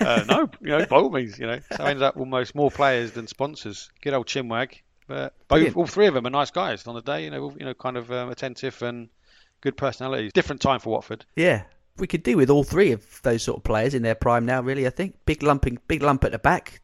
[0.00, 1.58] Uh, no, you know, by all means, you know.
[1.76, 3.90] So I ended up almost more players than sponsors.
[4.02, 4.74] Good old chinwag,
[5.10, 7.24] but both, all three of them are nice guys on the day.
[7.24, 9.08] You know, you know, kind of um, attentive and
[9.60, 10.32] good personalities.
[10.32, 11.26] Different time for Watford.
[11.34, 11.64] Yeah.
[11.98, 14.62] We could do with all three of those sort of players in their prime now,
[14.62, 15.16] really, I think.
[15.26, 16.80] Big lumping, big lump at the back,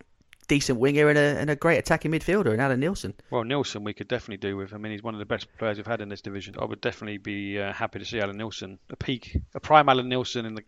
[0.49, 3.15] decent winger and a, and a great attacking midfielder in Allan Nielsen.
[3.31, 4.75] Well, Nielsen we could definitely do with.
[4.75, 6.57] I mean, he's one of the best players we've had in this division.
[6.61, 10.09] I would definitely be uh, happy to see Allan Nielsen, a peak, a prime Allan
[10.09, 10.65] Nielsen in the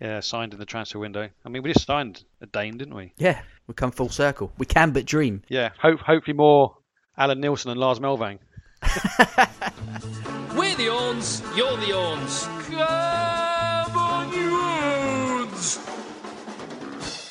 [0.00, 1.28] uh, signed in the transfer window.
[1.44, 3.12] I mean, we just signed a Dane, didn't we?
[3.16, 4.52] Yeah, we come full circle.
[4.58, 5.42] We can but dream.
[5.48, 5.70] Yeah.
[5.80, 6.76] Hope, hopefully more
[7.16, 8.38] Allan Nielsen and Lars Melvang.
[10.56, 12.44] We're the Orns, you're the Orns.
[12.70, 15.78] Come on, you Orns!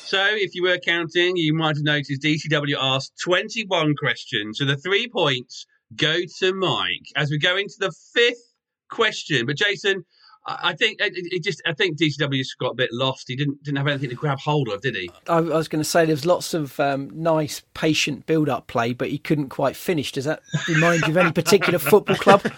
[0.08, 4.58] So, if you were counting, you might have noticed DCW asked 21 questions.
[4.58, 5.66] So the three points
[5.96, 8.54] go to Mike as we go into the fifth
[8.90, 9.44] question.
[9.44, 10.04] But Jason,
[10.46, 13.28] I think it, just I think DCW just got a bit lost.
[13.28, 15.10] He didn't didn't have anything to grab hold of, did he?
[15.26, 19.16] I, was going to say there's lots of um, nice, patient build-up play, but he
[19.16, 20.12] couldn't quite finish.
[20.12, 22.42] Does that remind you of any particular football club?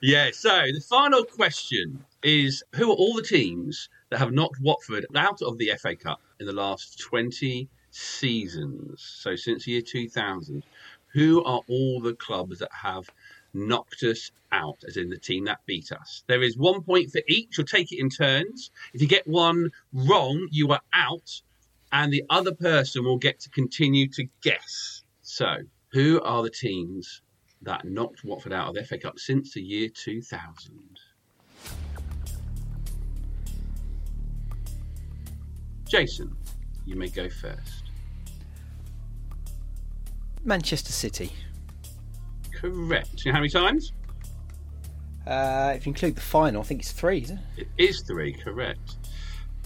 [0.00, 0.30] Yeah.
[0.32, 5.42] So the final question is: Who are all the teams that have knocked Watford out
[5.42, 9.02] of the FA Cup in the last 20 seasons?
[9.20, 10.62] So since the year 2000,
[11.12, 13.08] who are all the clubs that have
[13.54, 16.24] knocked us out, as in the team that beat us?
[16.26, 17.58] There is one point for each.
[17.58, 18.70] You'll take it in turns.
[18.92, 21.42] If you get one wrong, you are out,
[21.92, 25.02] and the other person will get to continue to guess.
[25.22, 25.58] So,
[25.92, 27.22] who are the teams
[27.62, 31.00] that knocked Watford out of the FA Cup since the year 2000?
[35.88, 36.36] Jason,
[36.84, 37.84] you may go first.
[40.44, 41.32] Manchester City.
[42.60, 43.24] Correct.
[43.24, 43.92] You know how many times?
[45.26, 47.18] Uh, if you include the final, I think it's three.
[47.20, 47.38] Is it?
[47.56, 48.96] It is three, correct.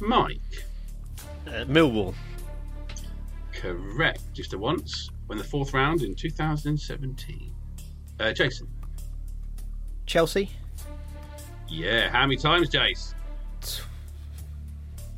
[0.01, 0.41] Mike,
[1.47, 2.15] Uh, Millwall.
[3.53, 4.21] correct.
[4.33, 5.11] Just a once.
[5.27, 7.55] When the fourth round in 2017.
[8.21, 8.69] Uh, Jason,
[10.07, 10.51] Chelsea.
[11.69, 12.11] yeah.
[12.11, 13.15] How many times, Jace?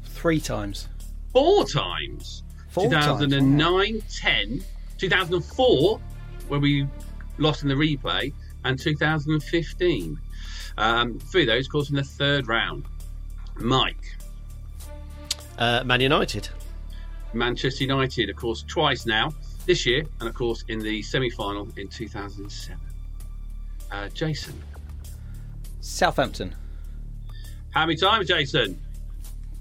[0.04, 0.88] Three times.
[1.32, 2.42] Four times.
[2.68, 4.64] Four times, 2009, 10,
[4.98, 6.00] 2004,
[6.48, 6.86] where we
[7.38, 8.32] lost in the replay,
[8.64, 10.18] and 2015.
[10.76, 12.84] Um, three of those, of course, in the third round.
[13.56, 14.16] Mike,
[15.58, 16.48] Uh, Man United.
[17.32, 19.32] Manchester United, of course, twice now,
[19.66, 22.80] this year, and of course in the semi final in 2007.
[23.92, 24.60] Uh, Jason,
[25.80, 26.54] Southampton.
[27.70, 28.80] how many times, Jason?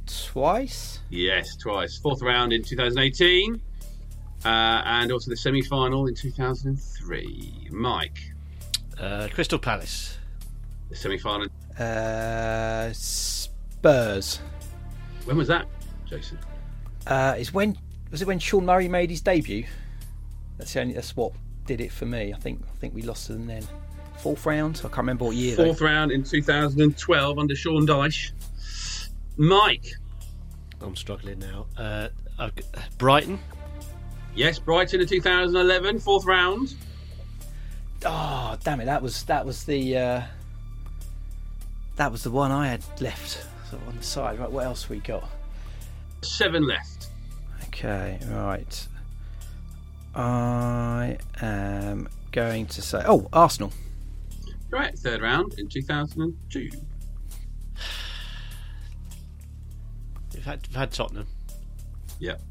[0.08, 1.00] Twice.
[1.10, 1.98] Yes, twice.
[1.98, 3.62] Fourth round in 2018,
[4.46, 7.68] uh, and also the semi final in 2003.
[7.72, 8.20] Mike,
[9.00, 10.18] Uh, Crystal Palace.
[10.90, 11.48] the semi final.
[11.80, 14.40] Uh, Spurs.
[15.26, 15.66] When was that,
[16.06, 16.38] Jason?
[17.08, 17.78] Uh, is when
[18.12, 19.66] was it when Sean Murray made his debut?
[20.58, 20.94] That's the only.
[20.94, 21.34] That's what
[21.66, 22.34] did it for me.
[22.34, 22.62] I think.
[22.72, 23.64] I think we lost to them then.
[24.20, 24.78] Fourth round.
[24.80, 25.56] I can't remember what year.
[25.56, 25.66] though.
[25.66, 28.32] Fourth round in 2012 under Sean Dyche.
[29.38, 29.88] Mike,
[30.82, 31.66] I'm struggling now.
[31.76, 32.54] Uh, I've
[32.98, 33.40] Brighton.
[34.36, 36.76] Yes, Brighton in 2011, fourth round.
[38.06, 38.86] Oh damn it!
[38.86, 40.22] That was that was the uh,
[41.96, 44.40] that was the one I had left sort of on the side.
[44.40, 45.28] Right, what else we got?
[46.22, 47.08] Seven left.
[47.68, 48.88] Okay, right.
[50.16, 53.72] I am going to say, oh, Arsenal.
[54.70, 56.70] Right, third round in 2002.
[60.34, 61.28] We've had, we've had Tottenham.
[62.20, 62.42] Yep.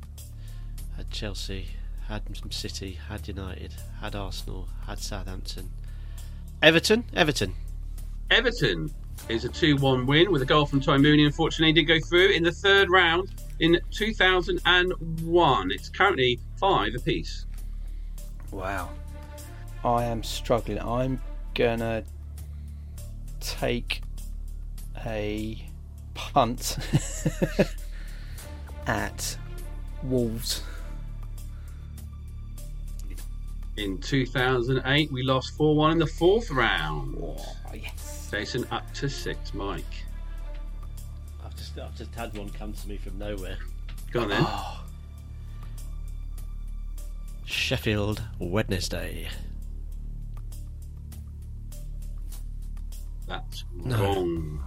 [1.02, 1.66] Had Chelsea.
[2.06, 2.96] Had City.
[3.08, 3.74] Had United.
[4.00, 4.68] Had Arsenal.
[4.86, 5.68] Had Southampton.
[6.62, 7.02] Everton.
[7.12, 7.56] Everton.
[8.30, 8.88] Everton
[9.28, 11.24] is a 2 1 win with a goal from Ty Mooney.
[11.24, 15.70] Unfortunately, did go through in the third round in 2001.
[15.72, 17.46] It's currently five apiece.
[18.52, 18.90] Wow.
[19.84, 20.78] I am struggling.
[20.78, 21.20] I'm
[21.56, 22.04] gonna
[23.40, 24.02] take
[25.04, 25.66] a
[26.14, 26.78] punt
[28.86, 29.36] at
[30.04, 30.62] Wolves.
[33.82, 37.16] In 2008, we lost 4 1 in the fourth round.
[37.20, 37.36] Oh,
[37.74, 38.28] yes.
[38.30, 39.52] Jason up to six.
[39.54, 39.82] Mike.
[41.44, 43.56] I've just, I've just had one come to me from nowhere.
[44.12, 44.46] Go on then.
[47.44, 49.28] Sheffield Wednesday.
[53.26, 54.62] That's wrong.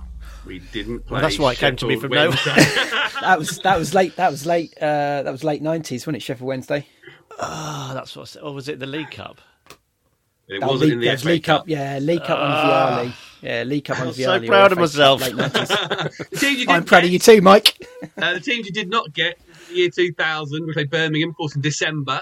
[0.45, 1.13] We didn't play.
[1.13, 2.91] Well, that's why it came to me Sheffield from nowhere.
[3.22, 4.18] That was that was late.
[4.18, 4.74] That was late.
[4.78, 6.22] Uh, that was late nineties, wasn't it?
[6.22, 6.86] Sheffield Wednesday.
[7.39, 8.23] Ah, that's what.
[8.23, 8.41] I said.
[8.43, 9.41] Or was it the League Cup?
[10.47, 11.61] it Oh, wasn't League, in the FA League Cup.
[11.61, 11.69] Cup.
[11.69, 13.13] Yeah, League Cup on Vialli.
[13.41, 15.21] Yeah, League Cup under I'm so proud of myself.
[15.21, 16.29] late 90s.
[16.29, 17.77] The teams you I'm didn't proud of you too, Mike.
[18.17, 21.55] Uh, the teams you did not get the year 2000, we played Birmingham, of course,
[21.55, 22.21] in December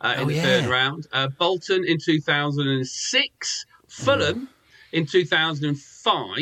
[0.00, 0.42] uh, in Oh, the yeah.
[0.42, 1.06] third round.
[1.12, 4.48] Uh, Bolton in 2006, Fulham
[4.92, 6.36] in 2005.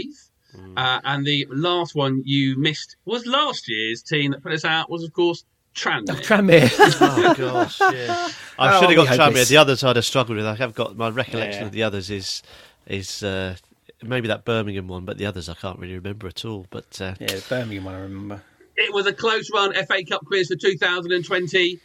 [0.76, 4.88] Uh, and the last one you missed was last year's team that put us out
[4.88, 5.44] was, of course,
[5.76, 6.10] Tranmere.
[6.10, 6.70] Oh, Tranmere.
[7.00, 8.28] Oh gosh, yeah.
[8.58, 9.30] I Oh, should have got hope Tranmere.
[9.32, 10.46] it's- The others I'd have struggled with.
[10.46, 11.66] I have got my recollection Yeah.
[11.66, 12.42] of the others is
[12.86, 13.56] is uh,
[14.02, 16.66] maybe that Birmingham one, but the others I can't really remember at all.
[16.70, 18.42] But uh, yeah, the Birmingham one I remember.
[18.76, 21.78] It was a close run FA Cup quiz for 2020.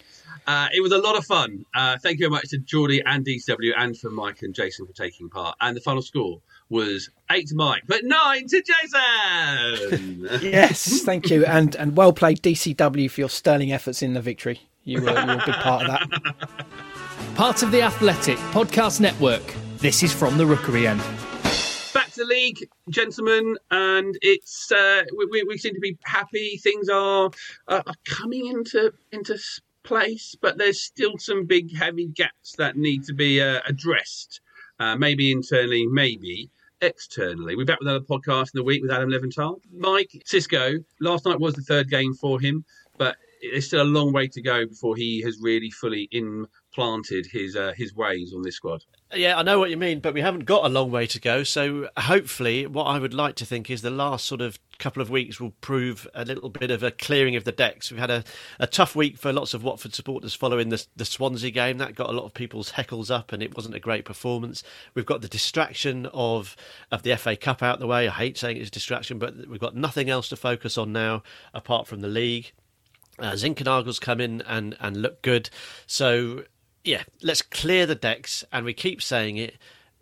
[0.48, 1.66] Uh, it was a lot of fun.
[1.76, 4.94] Uh, thank you very much to Geordie and DCW and for Mike and Jason for
[4.94, 5.56] taking part.
[5.62, 6.42] And the final score
[6.72, 10.28] was eight to Mike, but nine to Jason.
[10.42, 14.62] Yes, thank you, and and well played DCW for your sterling efforts in the victory.
[14.84, 16.66] You were, you were a big part of that.
[17.36, 19.42] Part of the Athletic Podcast Network.
[19.78, 21.00] This is from the Rookery End.
[21.94, 26.58] Back to the league, gentlemen, and it's uh, we, we, we seem to be happy.
[26.58, 27.30] Things are
[27.68, 29.38] uh, are coming into into
[29.84, 34.42] place, but there's still some big, heavy gaps that need to be uh, addressed.
[34.80, 36.50] Uh, maybe internally, maybe
[36.82, 37.56] externally.
[37.56, 39.60] We're back with another podcast in the week with Adam Leventhal.
[39.72, 40.84] Mike Xisco.
[41.00, 42.66] Last night was the third game for him,
[42.98, 46.10] but there's still a long way to go before he has really fully
[46.72, 48.84] implanted his uh, his ways on this squad.
[49.14, 51.44] Yeah, I know what you mean, but we haven't got a long way to go.
[51.44, 55.10] So hopefully, what I would like to think is the last sort of couple of
[55.10, 57.92] weeks will prove a little bit of a clearing of the decks.
[57.92, 58.24] We've had a,
[58.60, 61.78] a tough week for lots of Watford supporters following the, the Swansea game.
[61.78, 64.64] That got a lot of people's heckles up, and it wasn't a great performance.
[64.96, 66.56] We've got the distraction of
[66.90, 68.08] of the FA Cup out the way.
[68.08, 71.24] I hate saying it's a distraction, but we've got nothing else to focus on now
[71.54, 72.54] apart from the league.
[73.20, 75.50] Uh, Zinckernagel's come in and, and look good.
[75.86, 76.44] So,
[76.84, 78.44] yeah, let's clear the decks.
[78.52, 79.58] And we keep saying it.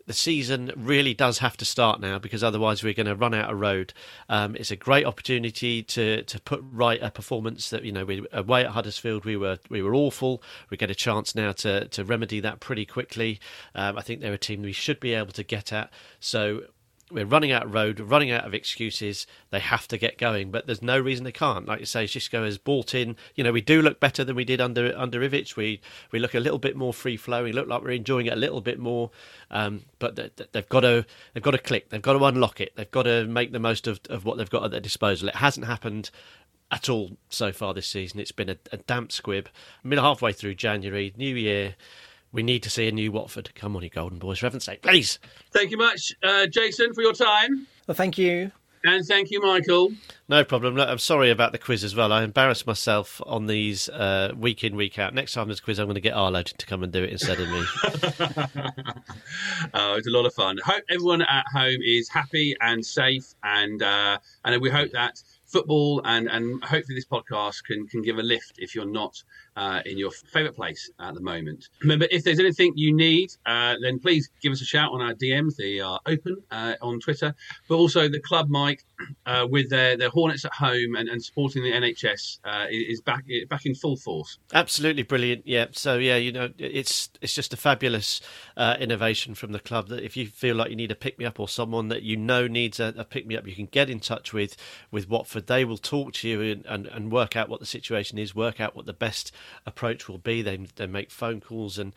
[0.06, 3.52] The season really does have to start now because otherwise we're going to run out
[3.52, 3.92] of road.
[4.28, 8.26] Um, it's a great opportunity to, to put right a performance that you know we
[8.32, 10.42] away at Huddersfield we were we were awful.
[10.68, 13.38] We get a chance now to to remedy that pretty quickly.
[13.76, 15.92] Um, I think they're a team we should be able to get at.
[16.18, 16.62] So
[17.10, 19.26] we're running out of road, running out of excuses.
[19.50, 21.66] They have to get going, but there's no reason they can't.
[21.66, 23.16] Like you say, Xisco has bought in.
[23.34, 25.56] You know, we do look better than we did under under Ivic.
[25.56, 25.80] We
[26.12, 27.54] we look a little bit more free flowing.
[27.54, 29.10] Look like we're enjoying it a little bit more.
[29.50, 31.04] Um, but they, they've got to
[31.34, 31.90] they've got to click.
[31.90, 32.72] They've got to unlock it.
[32.76, 35.28] They've got to make the most of, of what they've got at their disposal.
[35.28, 36.10] It hasn't happened
[36.70, 38.20] at all so far this season.
[38.20, 39.48] It's been a, a damp squib.
[39.82, 41.74] Mid halfway through January, New Year.
[42.32, 43.54] We need to see a new Watford.
[43.54, 45.18] Come on, you Golden Boys, for heaven's sake, please.
[45.52, 47.66] Thank you much, uh, Jason, for your time.
[47.86, 48.52] Well, thank you.
[48.82, 49.92] And thank you, Michael.
[50.28, 50.74] No problem.
[50.74, 52.12] Look, I'm sorry about the quiz as well.
[52.12, 55.12] I embarrassed myself on these uh, week in, week out.
[55.12, 57.10] Next time there's a quiz, I'm going to get Arlo to come and do it
[57.10, 57.64] instead of me.
[59.74, 60.58] Oh, it's a lot of fun.
[60.64, 66.00] Hope everyone at home is happy and safe, and uh, and we hope that football
[66.04, 69.22] and and hopefully this podcast can can give a lift if you're not
[69.56, 71.68] uh, in your favourite place at the moment.
[71.82, 75.12] Remember, if there's anything you need, uh, then please give us a shout on our
[75.14, 75.56] DMs.
[75.56, 77.34] They are open uh, on Twitter,
[77.68, 78.84] but also the club Mike
[79.26, 83.24] uh, with their their Hornets at home and, and supporting the NHS uh, is back
[83.48, 84.38] back in full force.
[84.52, 85.46] Absolutely brilliant.
[85.46, 85.66] Yeah.
[85.72, 88.20] So yeah, you know, it's it's just a fabulous
[88.56, 89.88] uh, innovation from the club.
[89.88, 92.16] That if you feel like you need a pick me up or someone that you
[92.16, 94.56] know needs a, a pick me up, you can get in touch with
[94.90, 95.39] with Watford.
[95.46, 98.60] They will talk to you and, and, and work out what the situation is, work
[98.60, 99.32] out what the best
[99.66, 100.42] approach will be.
[100.42, 101.94] They they make phone calls and.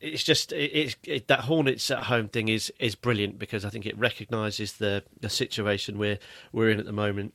[0.00, 3.86] It's just it, it, that Hornets at home thing is is brilliant because I think
[3.86, 6.18] it recognises the the situation we're
[6.52, 7.32] we're in at the moment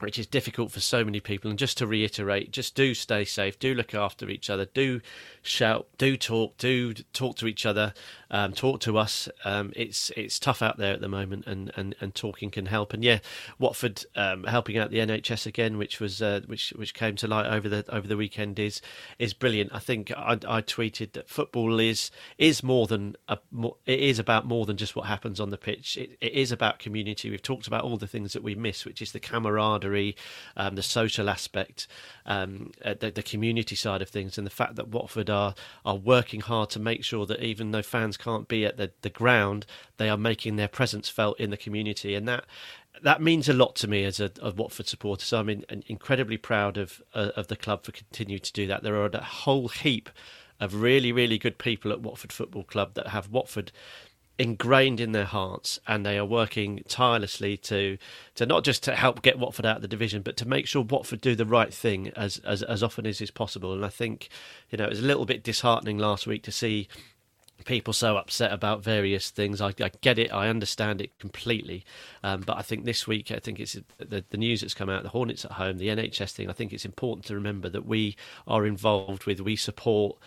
[0.00, 1.50] which is difficult for so many people.
[1.50, 5.00] And just to reiterate, just do stay safe, do look after each other, do
[5.42, 7.94] shout, do talk, do talk to each other,
[8.30, 9.28] um, talk to us.
[9.44, 12.92] Um, it's it's tough out there at the moment, and, and, and talking can help.
[12.92, 13.18] And yeah,
[13.58, 17.46] Watford um, helping out the NHS again, which was uh, which which came to light
[17.46, 18.80] over the over the weekend is
[19.18, 19.70] is brilliant.
[19.72, 23.38] I think I, I tweeted that football is is more than a,
[23.86, 25.96] it is about more than just what happens on the pitch.
[25.96, 27.30] It, it is about community.
[27.30, 29.87] We've talked about all the things that we miss, which is the camaraderie,
[30.56, 31.86] um, the social aspect,
[32.26, 35.96] um, uh, the, the community side of things, and the fact that Watford are are
[35.96, 39.66] working hard to make sure that even though fans can't be at the, the ground,
[39.96, 42.44] they are making their presence felt in the community, and that
[43.02, 45.24] that means a lot to me as a, a Watford supporter.
[45.24, 48.82] So I'm in, incredibly proud of uh, of the club for continuing to do that.
[48.82, 50.10] There are a whole heap
[50.60, 53.72] of really really good people at Watford Football Club that have Watford
[54.38, 57.98] ingrained in their hearts and they are working tirelessly to
[58.36, 60.82] to not just to help get Watford out of the division but to make sure
[60.82, 64.28] Watford do the right thing as as, as often as is possible and I think
[64.70, 66.88] you know it was a little bit disheartening last week to see
[67.64, 69.60] people so upset about various things.
[69.60, 71.84] I, I, get it, I understand it completely.
[72.22, 75.02] Um, but I think this week, I think it's the, the, news that's come out,
[75.02, 76.48] the Hornets at home, the NHS thing.
[76.48, 78.16] I think it's important to remember that we
[78.46, 80.18] are involved with, we support.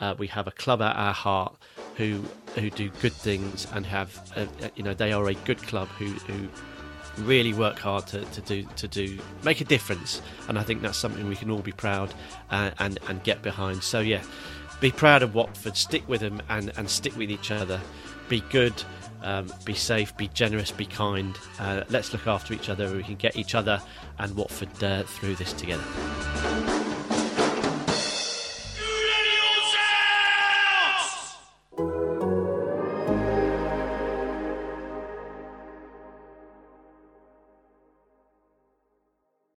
[0.00, 1.56] Uh, we have a club at our heart
[1.96, 2.24] who
[2.54, 5.88] who do good things and have uh, uh you know they are a good club
[5.98, 6.48] who who
[7.24, 10.96] really work hard to, to do to do make a difference and I think that's
[10.96, 12.14] something we can all be proud
[12.50, 14.22] uh, and and get behind so yeah
[14.80, 17.80] be proud of Watford, stick with them and, and stick with each other.
[18.28, 18.72] Be good,
[19.22, 21.36] um, be safe, be generous, be kind.
[21.58, 22.90] Uh, let's look after each other.
[22.94, 23.82] We can get each other
[24.18, 25.84] and Watford uh, through this together.